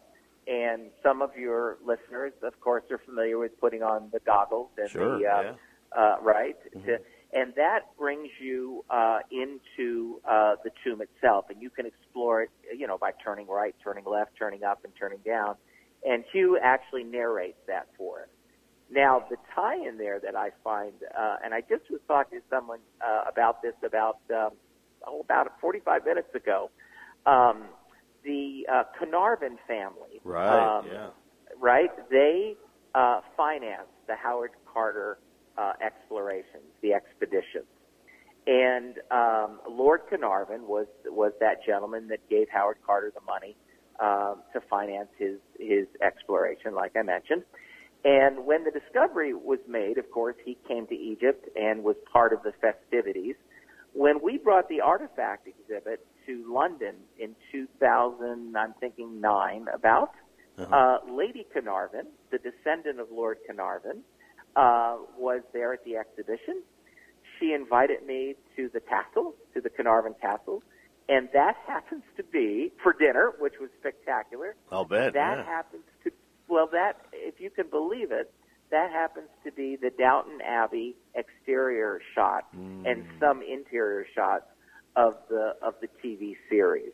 And 0.48 0.90
some 1.04 1.22
of 1.22 1.36
your 1.36 1.78
listeners, 1.84 2.32
of 2.42 2.58
course, 2.60 2.82
are 2.90 2.98
familiar 2.98 3.38
with 3.38 3.60
putting 3.60 3.82
on 3.84 4.10
the 4.12 4.18
goggles 4.20 4.70
and 4.76 4.90
Sure. 4.90 5.18
the 5.18 5.26
uh, 5.26 5.42
yeah. 5.42 5.52
uh, 5.96 6.16
right? 6.20 6.56
To, 6.86 6.98
and 7.32 7.54
that 7.56 7.80
brings 7.98 8.28
you 8.40 8.84
uh, 8.90 9.20
into 9.30 10.20
uh, 10.28 10.56
the 10.64 10.70
tomb 10.84 11.00
itself, 11.00 11.46
and 11.48 11.62
you 11.62 11.70
can 11.70 11.86
explore 11.86 12.42
it, 12.42 12.50
you 12.76 12.86
know, 12.86 12.98
by 12.98 13.12
turning 13.24 13.46
right, 13.46 13.74
turning 13.82 14.04
left, 14.04 14.32
turning 14.38 14.64
up, 14.64 14.80
and 14.84 14.92
turning 14.98 15.20
down. 15.24 15.56
And 16.04 16.24
Hugh 16.32 16.58
actually 16.62 17.04
narrates 17.04 17.58
that 17.68 17.86
for 17.96 18.22
us. 18.22 18.28
Now, 18.90 19.24
the 19.30 19.36
tie-in 19.54 19.96
there 19.96 20.20
that 20.20 20.36
I 20.36 20.50
find, 20.62 20.92
uh, 21.18 21.36
and 21.42 21.54
I 21.54 21.60
just 21.62 21.90
was 21.90 22.00
talking 22.06 22.40
to 22.40 22.44
someone 22.50 22.80
uh, 23.00 23.22
about 23.26 23.62
this 23.62 23.74
about 23.82 24.18
um, 24.30 24.50
oh, 25.06 25.20
about 25.20 25.50
45 25.60 26.04
minutes 26.04 26.34
ago. 26.34 26.70
Um, 27.24 27.62
the 28.24 28.66
uh, 28.70 28.82
Carnarvon 28.98 29.58
family, 29.66 30.20
Right. 30.22 30.78
um, 30.78 30.86
yeah. 30.92 31.08
right? 31.58 31.90
They 32.10 32.56
uh, 32.94 33.20
financed 33.36 33.90
the 34.06 34.14
Howard 34.16 34.50
Carter 34.72 35.18
uh, 35.58 35.72
explorations, 35.84 36.64
the 36.82 36.92
expeditions, 36.94 37.66
and 38.46 38.96
um, 39.10 39.60
Lord 39.68 40.00
Carnarvon 40.08 40.66
was 40.66 40.86
was 41.06 41.32
that 41.40 41.64
gentleman 41.64 42.08
that 42.08 42.28
gave 42.28 42.48
Howard 42.50 42.78
Carter 42.84 43.12
the 43.14 43.20
money 43.22 43.56
um, 44.00 44.42
to 44.52 44.60
finance 44.68 45.08
his 45.18 45.38
his 45.58 45.86
exploration, 46.00 46.74
like 46.74 46.92
I 46.96 47.02
mentioned. 47.02 47.42
And 48.04 48.44
when 48.46 48.64
the 48.64 48.72
discovery 48.72 49.32
was 49.32 49.60
made, 49.68 49.96
of 49.96 50.10
course, 50.10 50.34
he 50.44 50.58
came 50.66 50.88
to 50.88 50.94
Egypt 50.94 51.48
and 51.54 51.84
was 51.84 51.94
part 52.12 52.32
of 52.32 52.42
the 52.42 52.52
festivities. 52.60 53.36
When 53.92 54.20
we 54.20 54.38
brought 54.38 54.68
the 54.68 54.80
artifact 54.80 55.46
exhibit 55.46 56.04
to 56.26 56.52
London 56.52 56.96
in 57.20 57.36
2000, 57.52 58.56
I'm 58.56 58.74
thinking 58.80 59.20
nine, 59.20 59.66
about, 59.72 60.10
Uh-huh. 60.58 60.74
uh, 60.74 61.12
Lady 61.12 61.46
Carnarvon, 61.52 62.06
the 62.30 62.38
descendant 62.38 62.98
of 62.98 63.06
Lord 63.12 63.38
Carnarvon, 63.46 64.02
uh, 64.56 64.96
was 65.18 65.42
there 65.52 65.72
at 65.72 65.84
the 65.84 65.96
exhibition. 65.96 66.62
She 67.38 67.52
invited 67.52 68.06
me 68.06 68.34
to 68.56 68.68
the 68.72 68.80
castle, 68.80 69.34
to 69.54 69.60
the 69.60 69.70
Carnarvon 69.70 70.14
castle, 70.20 70.62
and 71.08 71.28
that 71.32 71.56
happens 71.66 72.02
to 72.16 72.22
be 72.22 72.72
for 72.82 72.92
dinner, 72.92 73.32
which 73.38 73.54
was 73.60 73.70
spectacular. 73.80 74.54
I'll 74.70 74.84
bet. 74.84 75.14
That 75.14 75.38
yeah. 75.38 75.44
happens 75.44 75.84
to 76.04 76.10
well, 76.48 76.68
that 76.72 77.00
if 77.12 77.40
you 77.40 77.48
can 77.48 77.68
believe 77.70 78.12
it, 78.12 78.30
that 78.70 78.90
happens 78.90 79.28
to 79.44 79.52
be 79.52 79.76
the 79.76 79.90
Downton 79.90 80.40
Abbey 80.42 80.96
exterior 81.14 82.00
shot 82.14 82.44
Mm. 82.54 82.86
and 82.90 83.04
some 83.18 83.42
interior 83.42 84.06
shots 84.14 84.44
of 84.96 85.16
the 85.30 85.54
of 85.62 85.74
the 85.80 85.88
TV 86.02 86.36
series. 86.50 86.92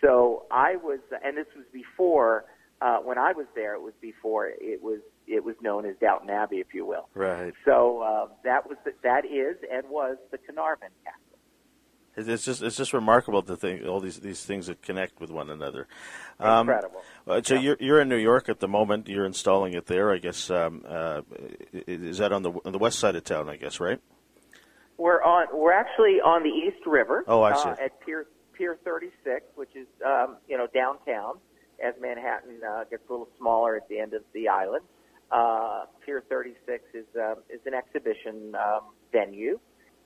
So 0.00 0.44
I 0.50 0.76
was, 0.76 1.00
and 1.24 1.36
this 1.36 1.46
was 1.56 1.64
before 1.72 2.44
uh, 2.84 2.98
when 2.98 3.18
I 3.18 3.32
was 3.32 3.46
there. 3.54 3.74
It 3.74 3.82
was 3.82 3.94
before 4.00 4.48
it 4.48 4.80
was 4.82 5.00
it 5.26 5.42
was 5.42 5.56
known 5.62 5.86
as 5.86 5.96
Downton 6.00 6.28
Abbey, 6.30 6.58
if 6.58 6.74
you 6.74 6.84
will. 6.84 7.08
Right. 7.14 7.54
So 7.64 8.00
uh, 8.02 8.28
that 8.44 8.68
was 8.68 8.76
the, 8.84 8.92
that 9.02 9.24
is 9.24 9.56
and 9.72 9.88
was 9.88 10.16
the 10.30 10.38
Carnarvon 10.38 10.90
castle. 11.04 11.20
It's 12.16 12.44
just 12.44 12.62
it's 12.62 12.76
just 12.76 12.92
remarkable 12.92 13.42
to 13.42 13.56
think 13.56 13.84
all 13.86 13.98
these 14.00 14.20
these 14.20 14.44
things 14.44 14.66
that 14.68 14.82
connect 14.82 15.20
with 15.20 15.30
one 15.30 15.50
another. 15.50 15.88
Um, 16.38 16.68
Incredible. 16.68 17.02
uh, 17.26 17.40
so 17.42 17.54
Yeah. 17.54 17.60
you're 17.60 17.76
you're 17.80 18.00
in 18.02 18.08
New 18.08 18.22
York 18.30 18.48
at 18.48 18.60
the 18.60 18.68
moment. 18.68 19.08
You're 19.08 19.26
installing 19.26 19.72
it 19.74 19.86
there. 19.86 20.12
I 20.12 20.18
guess 20.18 20.48
um, 20.50 20.84
uh, 20.86 21.22
is 21.72 22.18
that 22.18 22.32
on 22.32 22.42
the 22.42 22.52
on 22.64 22.70
the 22.72 22.78
west 22.78 22.98
side 23.00 23.16
of 23.16 23.24
town? 23.24 23.48
I 23.48 23.56
guess 23.56 23.80
right. 23.80 24.00
We're 24.96 25.22
on. 25.24 25.46
We're 25.52 25.72
actually 25.72 26.20
on 26.20 26.44
the 26.44 26.50
East 26.50 26.86
River. 26.86 27.24
Oh, 27.26 27.42
I 27.42 27.54
see. 27.56 27.68
Uh, 27.70 27.84
at 27.86 27.98
Pier 28.06 28.26
Pier 28.52 28.78
36, 28.84 29.44
which 29.56 29.74
is 29.74 29.88
um, 30.06 30.36
you 30.48 30.56
know 30.56 30.68
downtown. 30.72 31.38
As 31.84 31.94
Manhattan 32.00 32.60
uh, 32.66 32.84
gets 32.84 33.02
a 33.08 33.12
little 33.12 33.28
smaller 33.38 33.76
at 33.76 33.86
the 33.88 33.98
end 33.98 34.14
of 34.14 34.22
the 34.32 34.48
island, 34.48 34.84
uh, 35.30 35.84
Pier 36.04 36.22
36 36.30 36.82
is 36.94 37.04
um, 37.16 37.36
is 37.50 37.60
an 37.66 37.74
exhibition 37.74 38.54
um, 38.54 38.80
venue, 39.12 39.58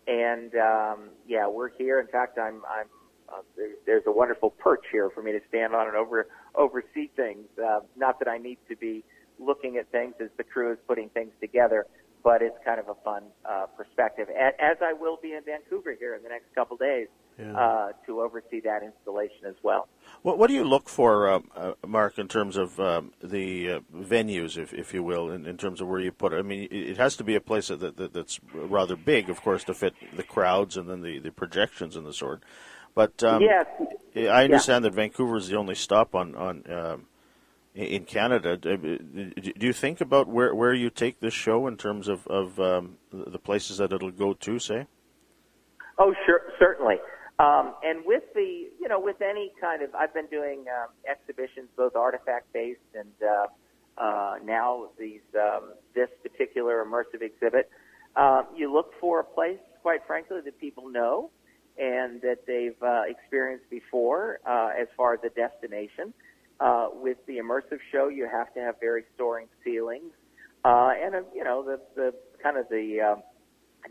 and 0.08 0.54
um, 0.56 1.10
yeah, 1.26 1.46
we're 1.46 1.68
here. 1.68 2.00
In 2.00 2.08
fact, 2.08 2.36
I'm 2.38 2.62
I'm 2.68 2.86
uh, 3.28 3.42
there, 3.56 3.70
there's 3.86 4.02
a 4.06 4.12
wonderful 4.12 4.50
perch 4.50 4.84
here 4.90 5.08
for 5.10 5.22
me 5.22 5.32
to 5.32 5.40
stand 5.48 5.74
on 5.74 5.86
and 5.86 5.96
over 5.96 6.26
oversee 6.56 7.08
things. 7.14 7.46
Uh, 7.62 7.80
not 7.96 8.18
that 8.18 8.28
I 8.28 8.38
need 8.38 8.58
to 8.68 8.76
be 8.76 9.04
looking 9.38 9.76
at 9.76 9.88
things 9.92 10.14
as 10.20 10.30
the 10.36 10.44
crew 10.44 10.72
is 10.72 10.78
putting 10.88 11.10
things 11.10 11.30
together, 11.40 11.86
but 12.24 12.42
it's 12.42 12.56
kind 12.64 12.80
of 12.80 12.88
a 12.88 12.96
fun 13.04 13.22
uh, 13.48 13.66
perspective. 13.76 14.28
A- 14.30 14.60
As 14.60 14.78
I 14.82 14.94
will 14.94 15.18
be 15.22 15.34
in 15.34 15.42
Vancouver 15.44 15.94
here 15.96 16.16
in 16.16 16.24
the 16.24 16.28
next 16.28 16.52
couple 16.56 16.76
days 16.76 17.06
Yeah. 17.38 17.56
uh, 17.56 17.92
to 18.06 18.20
oversee 18.20 18.60
that 18.64 18.82
installation 18.82 19.46
as 19.46 19.54
well. 19.62 19.86
What 20.22 20.38
what 20.38 20.48
do 20.48 20.54
you 20.54 20.64
look 20.64 20.88
for, 20.88 21.30
um, 21.30 21.50
uh, 21.54 21.74
Mark, 21.86 22.18
in 22.18 22.26
terms 22.26 22.56
of 22.56 22.80
um, 22.80 23.12
the 23.22 23.70
uh, 23.70 23.80
venues, 23.94 24.58
if 24.58 24.74
if 24.74 24.92
you 24.92 25.04
will, 25.04 25.30
in, 25.30 25.46
in 25.46 25.56
terms 25.56 25.80
of 25.80 25.86
where 25.86 26.00
you 26.00 26.10
put 26.10 26.32
it? 26.32 26.38
I 26.38 26.42
mean, 26.42 26.66
it, 26.70 26.96
has 26.96 27.14
to 27.16 27.24
be 27.24 27.36
a 27.36 27.40
place 27.40 27.68
that, 27.68 27.96
that 27.96 28.12
that's 28.12 28.40
rather 28.52 28.96
big, 28.96 29.30
of 29.30 29.40
course, 29.40 29.62
to 29.64 29.74
fit 29.74 29.94
the 30.16 30.24
crowds 30.24 30.76
and 30.76 30.90
then 30.90 31.02
the, 31.02 31.20
the 31.20 31.30
projections 31.30 31.94
and 31.94 32.04
the 32.04 32.12
sort. 32.12 32.42
But 32.96 33.22
um, 33.22 33.40
yes, 33.40 33.66
I 34.16 34.42
understand 34.42 34.84
that 34.84 34.94
Vancouver 34.94 35.36
is 35.36 35.48
the 35.48 35.56
only 35.56 35.76
stop 35.76 36.16
on 36.16 36.34
on 36.34 36.64
um, 36.68 37.06
in 37.72 38.04
Canada. 38.04 38.56
Do 38.56 38.76
do 38.76 39.66
you 39.66 39.72
think 39.72 40.00
about 40.00 40.26
where 40.26 40.52
where 40.56 40.74
you 40.74 40.90
take 40.90 41.20
this 41.20 41.34
show 41.34 41.68
in 41.68 41.76
terms 41.76 42.08
of 42.08 42.26
of 42.26 42.58
um, 42.58 42.96
the 43.12 43.38
places 43.38 43.78
that 43.78 43.92
it'll 43.92 44.10
go 44.10 44.32
to? 44.34 44.58
Say, 44.58 44.88
Oh, 45.98 46.14
sure, 46.26 46.42
certainly. 46.58 46.96
Um, 47.40 47.74
and 47.84 48.04
with 48.04 48.24
the, 48.34 48.68
you 48.80 48.88
know, 48.88 48.98
with 48.98 49.22
any 49.22 49.52
kind 49.60 49.82
of, 49.82 49.94
I've 49.94 50.12
been 50.12 50.26
doing 50.26 50.64
um, 50.68 50.88
exhibitions, 51.08 51.68
both 51.76 51.94
artifact 51.94 52.52
based 52.52 52.80
and 52.94 53.12
uh, 53.22 53.46
uh, 53.96 54.34
now 54.44 54.88
these 54.98 55.20
um, 55.34 55.74
this 55.94 56.08
particular 56.22 56.84
immersive 56.84 57.22
exhibit. 57.22 57.70
Um, 58.16 58.46
you 58.56 58.72
look 58.72 58.92
for 59.00 59.20
a 59.20 59.24
place, 59.24 59.58
quite 59.82 60.00
frankly, 60.06 60.38
that 60.44 60.58
people 60.60 60.88
know 60.88 61.30
and 61.78 62.20
that 62.22 62.38
they've 62.46 62.80
uh, 62.82 63.02
experienced 63.08 63.70
before, 63.70 64.40
uh, 64.44 64.70
as 64.80 64.88
far 64.96 65.14
as 65.14 65.20
the 65.22 65.30
destination. 65.30 66.12
Uh, 66.60 66.88
with 66.92 67.18
the 67.26 67.34
immersive 67.34 67.78
show, 67.92 68.08
you 68.08 68.28
have 68.28 68.52
to 68.52 68.58
have 68.58 68.74
very 68.80 69.04
soaring 69.16 69.46
ceilings, 69.62 70.10
uh, 70.64 70.90
and 71.00 71.14
uh, 71.14 71.20
you 71.32 71.44
know 71.44 71.62
the 71.62 71.80
the 71.94 72.12
kind 72.42 72.56
of 72.56 72.68
the 72.68 73.00
um, 73.00 73.22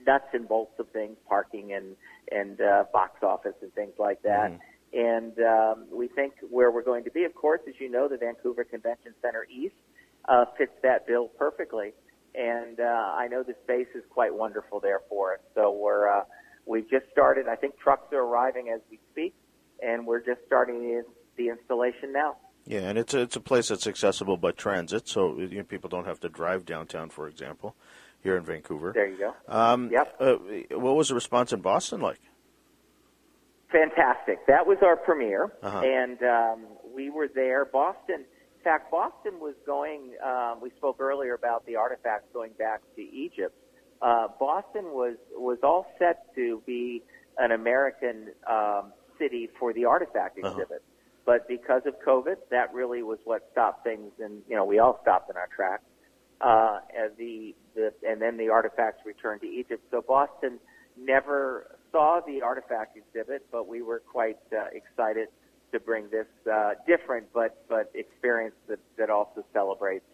nuts 0.05 0.27
and 0.33 0.47
bolts 0.47 0.79
of 0.79 0.89
things, 0.89 1.17
parking 1.27 1.73
and 1.73 1.95
and 2.31 2.59
uh, 2.61 2.83
box 2.91 3.23
office 3.23 3.55
and 3.61 3.73
things 3.73 3.93
like 3.97 4.21
that. 4.23 4.51
Mhm. 4.51 4.59
And 4.93 5.39
um, 5.39 5.85
we 5.91 6.07
think 6.07 6.33
where 6.49 6.71
we're 6.71 6.83
going 6.83 7.03
to 7.03 7.11
be, 7.11 7.23
of 7.25 7.35
course, 7.35 7.61
as 7.67 7.75
you 7.79 7.89
know, 7.89 8.07
the 8.07 8.17
Vancouver 8.17 8.63
Convention 8.63 9.13
Center 9.21 9.45
East 9.49 9.75
uh, 10.29 10.45
fits 10.57 10.71
that 10.83 11.05
bill 11.07 11.27
perfectly. 11.37 11.93
And 12.35 12.79
uh, 12.79 12.83
I 12.83 13.27
know 13.27 13.43
the 13.43 13.55
space 13.63 13.87
is 13.95 14.03
quite 14.09 14.33
wonderful 14.33 14.79
there 14.79 15.01
for 15.09 15.33
us. 15.33 15.39
So 15.55 15.71
we're 15.71 16.07
uh, 16.09 16.23
we've 16.65 16.89
just 16.89 17.05
started. 17.11 17.47
I 17.47 17.55
think 17.55 17.77
trucks 17.79 18.13
are 18.13 18.19
arriving 18.19 18.69
as 18.73 18.81
we 18.91 18.99
speak, 19.11 19.33
and 19.81 20.05
we're 20.05 20.23
just 20.23 20.41
starting 20.45 20.79
the, 20.81 21.03
the 21.37 21.49
installation 21.49 22.11
now. 22.13 22.37
yeah, 22.65 22.81
and 22.89 22.97
it's 22.97 23.13
a, 23.13 23.21
it's 23.21 23.35
a 23.35 23.41
place 23.41 23.69
that's 23.69 23.87
accessible 23.87 24.37
by 24.37 24.51
transit, 24.51 25.07
so 25.07 25.37
you 25.39 25.57
know, 25.57 25.63
people 25.63 25.89
don't 25.89 26.05
have 26.05 26.19
to 26.21 26.29
drive 26.29 26.65
downtown, 26.65 27.09
for 27.09 27.27
example, 27.27 27.75
here 28.27 28.35
in 28.35 28.43
Vancouver. 28.43 28.91
There 28.93 29.07
you 29.07 29.17
go. 29.17 29.33
Um, 29.47 29.89
Yep. 29.89 30.15
Uh, 30.19 30.35
what 30.77 30.95
was 30.97 31.07
the 31.07 31.15
response 31.15 31.53
in 31.53 31.61
Boston 31.61 32.01
like? 32.01 32.19
Fantastic. 33.71 34.45
That 34.47 34.65
was 34.67 34.77
our 34.81 34.95
premiere, 34.97 35.51
Uh-huh. 35.61 35.79
and 35.79 36.21
um, 36.23 36.65
we 36.93 37.09
were 37.09 37.27
there. 37.33 37.63
Boston, 37.65 38.25
in 38.57 38.63
fact, 38.63 38.91
Boston 38.91 39.39
was 39.39 39.55
going. 39.65 40.11
Um, 40.25 40.59
we 40.61 40.69
spoke 40.77 40.99
earlier 40.99 41.33
about 41.33 41.65
the 41.65 41.75
artifacts 41.77 42.27
going 42.33 42.51
back 42.57 42.81
to 42.97 43.01
Egypt. 43.01 43.55
Uh, 44.01 44.27
Boston 44.39 44.85
was 44.93 45.15
was 45.33 45.57
all 45.63 45.85
set 45.99 46.33
to 46.35 46.61
be 46.65 47.01
an 47.37 47.51
American 47.51 48.29
um, 48.49 48.91
city 49.19 49.49
for 49.59 49.71
the 49.73 49.85
artifact 49.85 50.37
Uh-huh. 50.37 50.49
exhibit, 50.49 50.81
but 51.25 51.47
because 51.47 51.81
of 51.85 51.93
COVID, 52.05 52.35
that 52.51 52.73
really 52.73 53.03
was 53.03 53.19
what 53.25 53.47
stopped 53.51 53.83
things, 53.83 54.11
and 54.19 54.41
you 54.49 54.55
know 54.55 54.65
we 54.65 54.79
all 54.79 54.99
stopped 55.01 55.29
in 55.29 55.35
our 55.37 55.47
tracks. 55.55 55.83
Uh, 56.39 56.79
and 56.95 57.11
the, 57.17 57.55
the 57.75 57.93
and 58.07 58.21
then 58.21 58.37
the 58.37 58.49
artifacts 58.49 59.05
returned 59.05 59.41
to 59.41 59.47
Egypt. 59.47 59.83
So 59.89 60.01
Boston 60.01 60.59
never 60.95 61.77
saw 61.91 62.21
the 62.25 62.41
artifact 62.41 62.95
exhibit, 62.95 63.45
but 63.51 63.67
we 63.67 63.81
were 63.81 63.99
quite 63.99 64.37
uh, 64.53 64.65
excited 64.71 65.29
to 65.71 65.79
bring 65.79 66.09
this 66.09 66.27
uh, 66.51 66.73
different 66.85 67.27
but 67.33 67.63
but 67.67 67.91
experience 67.95 68.55
that 68.67 68.79
that 68.97 69.09
also 69.09 69.43
celebrates 69.51 70.05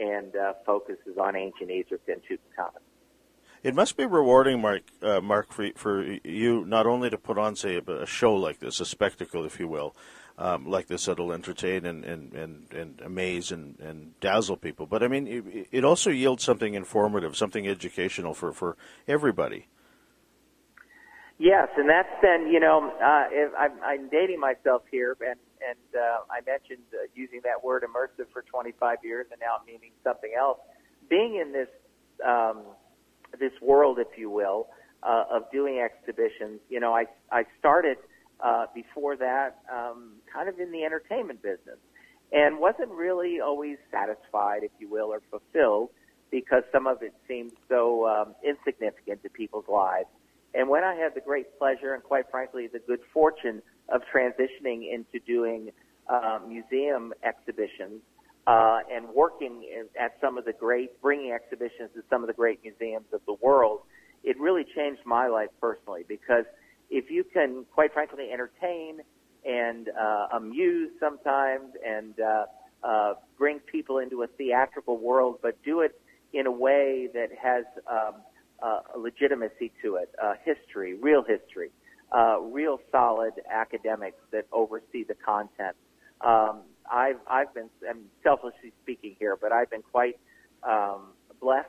and 0.00 0.36
uh, 0.36 0.52
focuses 0.64 1.16
on 1.18 1.36
ancient 1.36 1.70
Egypt 1.70 2.08
and 2.08 2.20
Tutankhamun. 2.22 2.80
It 3.62 3.74
must 3.74 3.96
be 3.96 4.04
rewarding, 4.04 4.60
Mark, 4.60 4.82
uh, 5.02 5.20
Mark, 5.20 5.52
for, 5.52 5.68
for 5.76 6.18
you 6.24 6.64
not 6.64 6.84
only 6.86 7.10
to 7.10 7.18
put 7.18 7.38
on, 7.38 7.54
say, 7.54 7.76
a, 7.76 7.92
a 7.92 8.06
show 8.06 8.34
like 8.34 8.58
this, 8.58 8.80
a 8.80 8.84
spectacle, 8.84 9.44
if 9.44 9.60
you 9.60 9.68
will, 9.68 9.94
um, 10.42 10.66
like 10.66 10.88
this 10.88 11.04
that'll 11.04 11.32
entertain 11.32 11.86
and, 11.86 12.04
and, 12.04 12.32
and, 12.32 12.72
and 12.72 13.00
amaze 13.00 13.52
and, 13.52 13.78
and 13.78 14.18
dazzle 14.18 14.56
people, 14.56 14.86
but 14.86 15.00
I 15.00 15.06
mean, 15.06 15.28
it, 15.28 15.68
it 15.70 15.84
also 15.84 16.10
yields 16.10 16.42
something 16.42 16.74
informative, 16.74 17.36
something 17.36 17.68
educational 17.68 18.34
for, 18.34 18.52
for 18.52 18.76
everybody. 19.06 19.68
Yes, 21.38 21.68
and 21.76 21.88
that's 21.88 22.08
then 22.22 22.48
you 22.48 22.60
know 22.60 22.92
uh, 23.02 23.24
if 23.30 23.52
I'm, 23.58 23.72
I'm 23.84 24.08
dating 24.10 24.38
myself 24.38 24.82
here, 24.90 25.16
and 25.20 25.38
and 25.68 25.78
uh, 26.00 26.18
I 26.30 26.40
mentioned 26.46 26.86
uh, 26.92 27.06
using 27.14 27.40
that 27.44 27.64
word 27.64 27.84
immersive 27.84 28.26
for 28.32 28.42
25 28.42 28.98
years, 29.02 29.26
and 29.32 29.40
now 29.40 29.56
meaning 29.66 29.90
something 30.04 30.30
else. 30.38 30.58
Being 31.08 31.40
in 31.44 31.52
this 31.52 31.68
um, 32.24 32.62
this 33.40 33.52
world, 33.60 33.98
if 33.98 34.16
you 34.16 34.30
will, 34.30 34.68
uh, 35.02 35.24
of 35.32 35.50
doing 35.50 35.80
exhibitions, 35.80 36.60
you 36.68 36.78
know, 36.78 36.94
I 36.94 37.06
I 37.32 37.44
started 37.58 37.96
uh, 38.42 38.66
before 38.74 39.16
that 39.16 39.58
um, 39.72 40.14
kind 40.32 40.48
of 40.48 40.58
in 40.58 40.72
the 40.72 40.84
entertainment 40.84 41.42
business, 41.42 41.78
and 42.32 42.58
wasn't 42.58 42.90
really 42.90 43.40
always 43.40 43.76
satisfied, 43.90 44.62
if 44.64 44.70
you 44.78 44.88
will, 44.88 45.12
or 45.12 45.20
fulfilled 45.30 45.90
because 46.30 46.62
some 46.72 46.86
of 46.86 47.02
it 47.02 47.14
seemed 47.28 47.52
so 47.68 48.08
um, 48.08 48.34
insignificant 48.42 49.22
to 49.22 49.28
people's 49.28 49.68
lives. 49.68 50.08
And 50.54 50.68
when 50.68 50.82
I 50.82 50.94
had 50.94 51.14
the 51.14 51.20
great 51.20 51.58
pleasure 51.58 51.94
and 51.94 52.02
quite 52.02 52.30
frankly 52.30 52.66
the 52.66 52.78
good 52.80 53.00
fortune 53.12 53.62
of 53.88 54.02
transitioning 54.12 54.92
into 54.92 55.20
doing 55.26 55.70
uh, 56.08 56.40
museum 56.46 57.12
exhibitions 57.22 58.00
uh, 58.46 58.80
and 58.90 59.08
working 59.14 59.64
at 59.98 60.16
some 60.20 60.36
of 60.36 60.44
the 60.44 60.52
great, 60.52 61.00
bringing 61.00 61.32
exhibitions 61.32 61.90
to 61.94 62.02
some 62.10 62.22
of 62.22 62.26
the 62.26 62.34
great 62.34 62.60
museums 62.62 63.06
of 63.12 63.20
the 63.26 63.34
world, 63.34 63.80
it 64.24 64.38
really 64.40 64.64
changed 64.74 65.00
my 65.04 65.28
life 65.28 65.50
personally 65.60 66.04
because 66.08 66.44
if 66.92 67.10
you 67.10 67.24
can, 67.24 67.64
quite 67.72 67.92
frankly, 67.92 68.28
entertain 68.32 69.00
and 69.44 69.88
uh, 69.88 70.36
amuse 70.36 70.90
sometimes 71.00 71.72
and 71.84 72.14
uh, 72.20 72.44
uh, 72.84 73.14
bring 73.38 73.58
people 73.60 73.98
into 73.98 74.22
a 74.22 74.26
theatrical 74.26 74.98
world, 74.98 75.38
but 75.42 75.56
do 75.64 75.80
it 75.80 75.98
in 76.32 76.46
a 76.46 76.50
way 76.50 77.08
that 77.12 77.28
has 77.42 77.64
um, 77.90 78.14
uh, 78.62 78.80
legitimacy 78.96 79.72
to 79.82 79.96
it, 79.96 80.10
uh, 80.22 80.34
history, 80.44 80.94
real 80.94 81.24
history, 81.24 81.70
uh, 82.14 82.38
real 82.40 82.78
solid 82.90 83.32
academics 83.50 84.20
that 84.30 84.46
oversee 84.52 85.02
the 85.02 85.14
content. 85.14 85.74
Um, 86.20 86.60
I've 86.90 87.16
I've 87.28 87.52
been 87.54 87.70
I'm 87.88 88.04
selfishly 88.22 88.72
speaking 88.82 89.16
here, 89.18 89.36
but 89.40 89.50
I've 89.50 89.70
been 89.70 89.82
quite 89.82 90.18
um, 90.62 91.14
blessed 91.40 91.68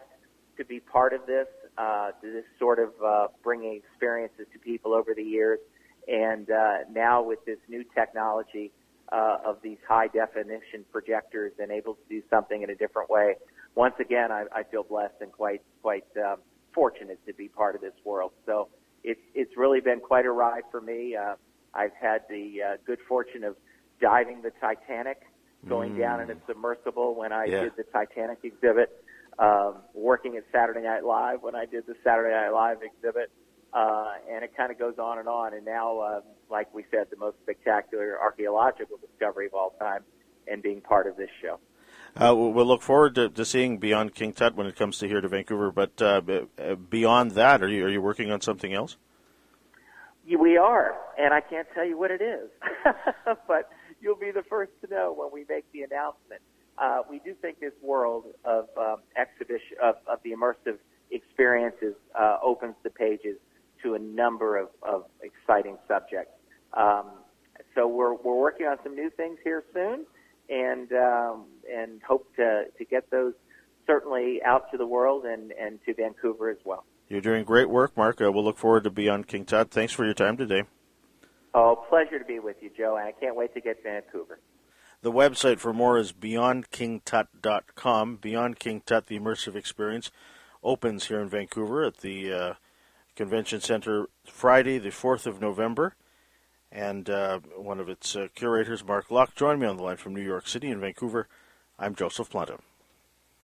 to 0.57 0.65
be 0.65 0.79
part 0.79 1.13
of 1.13 1.25
this, 1.25 1.47
uh, 1.77 2.11
to 2.21 2.31
this 2.31 2.45
sort 2.59 2.79
of 2.79 2.89
uh, 3.03 3.27
bringing 3.43 3.75
experiences 3.75 4.45
to 4.53 4.59
people 4.59 4.93
over 4.93 5.13
the 5.15 5.23
years, 5.23 5.59
and 6.07 6.49
uh, 6.49 6.77
now 6.91 7.21
with 7.21 7.43
this 7.45 7.59
new 7.67 7.83
technology 7.95 8.71
uh, 9.11 9.37
of 9.45 9.57
these 9.61 9.77
high 9.87 10.07
definition 10.07 10.85
projectors 10.91 11.53
and 11.59 11.71
able 11.71 11.93
to 11.95 12.01
do 12.09 12.21
something 12.29 12.63
in 12.63 12.69
a 12.69 12.75
different 12.75 13.09
way. 13.09 13.35
Once 13.75 13.95
again, 13.99 14.31
I, 14.31 14.45
I 14.53 14.63
feel 14.63 14.83
blessed 14.83 15.15
and 15.21 15.31
quite 15.31 15.61
quite 15.81 16.05
um, 16.17 16.37
fortunate 16.73 17.19
to 17.27 17.33
be 17.33 17.47
part 17.47 17.75
of 17.75 17.81
this 17.81 17.93
world. 18.03 18.31
So 18.45 18.69
it's 19.03 19.21
it's 19.33 19.55
really 19.57 19.81
been 19.81 19.99
quite 19.99 20.25
a 20.25 20.31
ride 20.31 20.63
for 20.71 20.81
me. 20.81 21.15
Uh, 21.15 21.35
I've 21.73 21.93
had 21.99 22.21
the 22.29 22.61
uh, 22.61 22.77
good 22.85 22.99
fortune 23.07 23.43
of 23.43 23.55
diving 23.99 24.41
the 24.41 24.51
Titanic, 24.61 25.21
going 25.67 25.93
mm. 25.93 25.99
down 25.99 26.21
in 26.21 26.29
a 26.29 26.35
submersible 26.47 27.15
when 27.15 27.31
I 27.31 27.45
yeah. 27.45 27.63
did 27.63 27.73
the 27.77 27.83
Titanic 27.83 28.39
exhibit, 28.43 29.02
um, 29.39 29.75
working 29.93 30.37
at 30.37 30.43
Saturday 30.51 30.81
Night 30.81 31.03
Live 31.03 31.41
when 31.41 31.55
I 31.55 31.65
did 31.65 31.85
the 31.87 31.95
Saturday 32.03 32.33
Night 32.33 32.49
Live 32.49 32.77
exhibit, 32.83 33.31
uh, 33.73 34.13
and 34.31 34.43
it 34.43 34.55
kind 34.55 34.71
of 34.71 34.77
goes 34.77 34.97
on 34.99 35.19
and 35.19 35.27
on. 35.27 35.53
And 35.53 35.65
now, 35.65 35.99
uh, 35.99 36.21
like 36.49 36.73
we 36.73 36.85
said, 36.91 37.07
the 37.09 37.17
most 37.17 37.37
spectacular 37.43 38.19
archaeological 38.19 38.97
discovery 38.97 39.47
of 39.47 39.53
all 39.53 39.75
time, 39.79 40.03
and 40.47 40.61
being 40.61 40.81
part 40.81 41.07
of 41.07 41.17
this 41.17 41.29
show. 41.41 41.59
Uh, 42.15 42.33
we'll 42.35 42.65
look 42.65 42.83
forward 42.83 43.15
to, 43.15 43.29
to, 43.29 43.43
seeing 43.43 43.79
Beyond 43.79 44.13
King 44.13 44.33
Tut 44.33 44.55
when 44.55 44.67
it 44.67 44.75
comes 44.75 44.99
to 44.99 45.07
here 45.07 45.19
to 45.19 45.27
Vancouver. 45.27 45.71
But 45.71 45.99
uh, 45.99 46.21
uh, 46.59 46.75
beyond 46.75 47.31
that, 47.31 47.63
are 47.63 47.67
you 47.67 47.85
are 47.85 47.89
you 47.89 48.01
working 48.01 48.29
on 48.29 48.39
something 48.39 48.71
else? 48.71 48.97
We 50.25 50.57
are, 50.57 50.95
and 51.17 51.33
I 51.33 51.41
can't 51.41 51.67
tell 51.73 51.85
you 51.85 51.97
what 51.97 52.11
it 52.11 52.21
is, 52.21 52.49
but 53.47 53.69
you'll 53.99 54.15
be 54.15 54.31
the 54.31 54.43
first 54.43 54.71
to 54.81 54.93
know 54.93 55.11
when 55.11 55.29
we 55.33 55.45
make 55.49 55.65
the 55.73 55.81
announcement. 55.81 56.41
Uh, 56.77 57.01
we 57.09 57.19
do 57.19 57.33
think 57.41 57.59
this 57.59 57.73
world 57.81 58.25
of 58.45 58.67
um, 58.77 58.97
exhibition 59.15 59.77
of, 59.81 59.95
of, 60.07 60.19
the 60.23 60.31
immersive 60.31 60.77
experiences 61.11 61.93
uh, 62.19 62.37
opens 62.43 62.75
the 62.83 62.89
pages 62.89 63.37
to 63.83 63.93
a 63.93 63.99
number 63.99 64.57
of, 64.57 64.69
of 64.81 65.05
exciting 65.21 65.77
subjects. 65.87 66.33
Um, 66.73 67.05
so 67.75 67.87
we're 67.87 68.15
we're 68.15 68.39
working 68.39 68.65
on 68.65 68.77
some 68.83 68.95
new 68.95 69.09
things 69.11 69.37
here 69.43 69.63
soon, 69.73 70.05
and 70.49 70.91
um, 70.93 71.45
and 71.71 72.01
hope 72.01 72.27
to 72.35 72.65
to 72.77 72.85
get 72.85 73.09
those 73.11 73.33
certainly 73.85 74.41
out 74.43 74.71
to 74.71 74.77
the 74.77 74.87
world 74.87 75.25
and 75.25 75.51
and 75.51 75.79
to 75.85 75.93
Vancouver 75.93 76.49
as 76.49 76.57
well. 76.65 76.85
You're 77.09 77.21
doing 77.21 77.43
great 77.43 77.69
work, 77.69 77.95
Mark. 77.95 78.21
Uh, 78.21 78.31
we'll 78.31 78.43
look 78.43 78.57
forward 78.57 78.85
to 78.85 78.89
Beyond 78.89 79.27
King 79.27 79.45
Tut. 79.45 79.69
Thanks 79.69 79.93
for 79.93 80.05
your 80.05 80.13
time 80.13 80.37
today. 80.37 80.63
Oh, 81.53 81.83
pleasure 81.87 82.17
to 82.17 82.25
be 82.25 82.39
with 82.39 82.55
you, 82.61 82.71
Joe, 82.75 82.97
and 82.97 83.07
I 83.07 83.11
can't 83.11 83.35
wait 83.35 83.53
to 83.53 83.61
get 83.61 83.77
to 83.77 83.83
Vancouver. 83.83 84.39
The 85.03 85.11
website 85.11 85.59
for 85.59 85.73
more 85.73 85.97
is 85.97 86.13
beyondkingtut.com. 86.13 88.15
Beyond 88.21 88.57
King 88.57 88.81
Tut, 88.85 89.07
the 89.07 89.19
immersive 89.19 89.53
experience, 89.53 90.11
opens 90.63 91.07
here 91.07 91.19
in 91.19 91.27
Vancouver 91.27 91.83
at 91.83 91.97
the 91.97 92.31
uh, 92.31 92.53
Convention 93.17 93.59
Center 93.59 94.07
Friday, 94.25 94.77
the 94.77 94.91
4th 94.91 95.25
of 95.25 95.41
November. 95.41 95.97
And 96.71 97.09
uh, 97.09 97.41
one 97.57 97.81
of 97.81 97.89
its 97.89 98.15
uh, 98.15 98.29
curators, 98.33 98.85
Mark 98.85 99.09
Lach, 99.09 99.35
joined 99.35 99.59
me 99.59 99.67
on 99.67 99.75
the 99.75 99.83
line 99.83 99.97
from 99.97 100.15
New 100.15 100.21
York 100.21 100.47
City 100.47 100.71
and 100.71 100.79
Vancouver. 100.79 101.27
I'm 101.77 101.95
Joseph 101.95 102.29
Planta. 102.29 102.61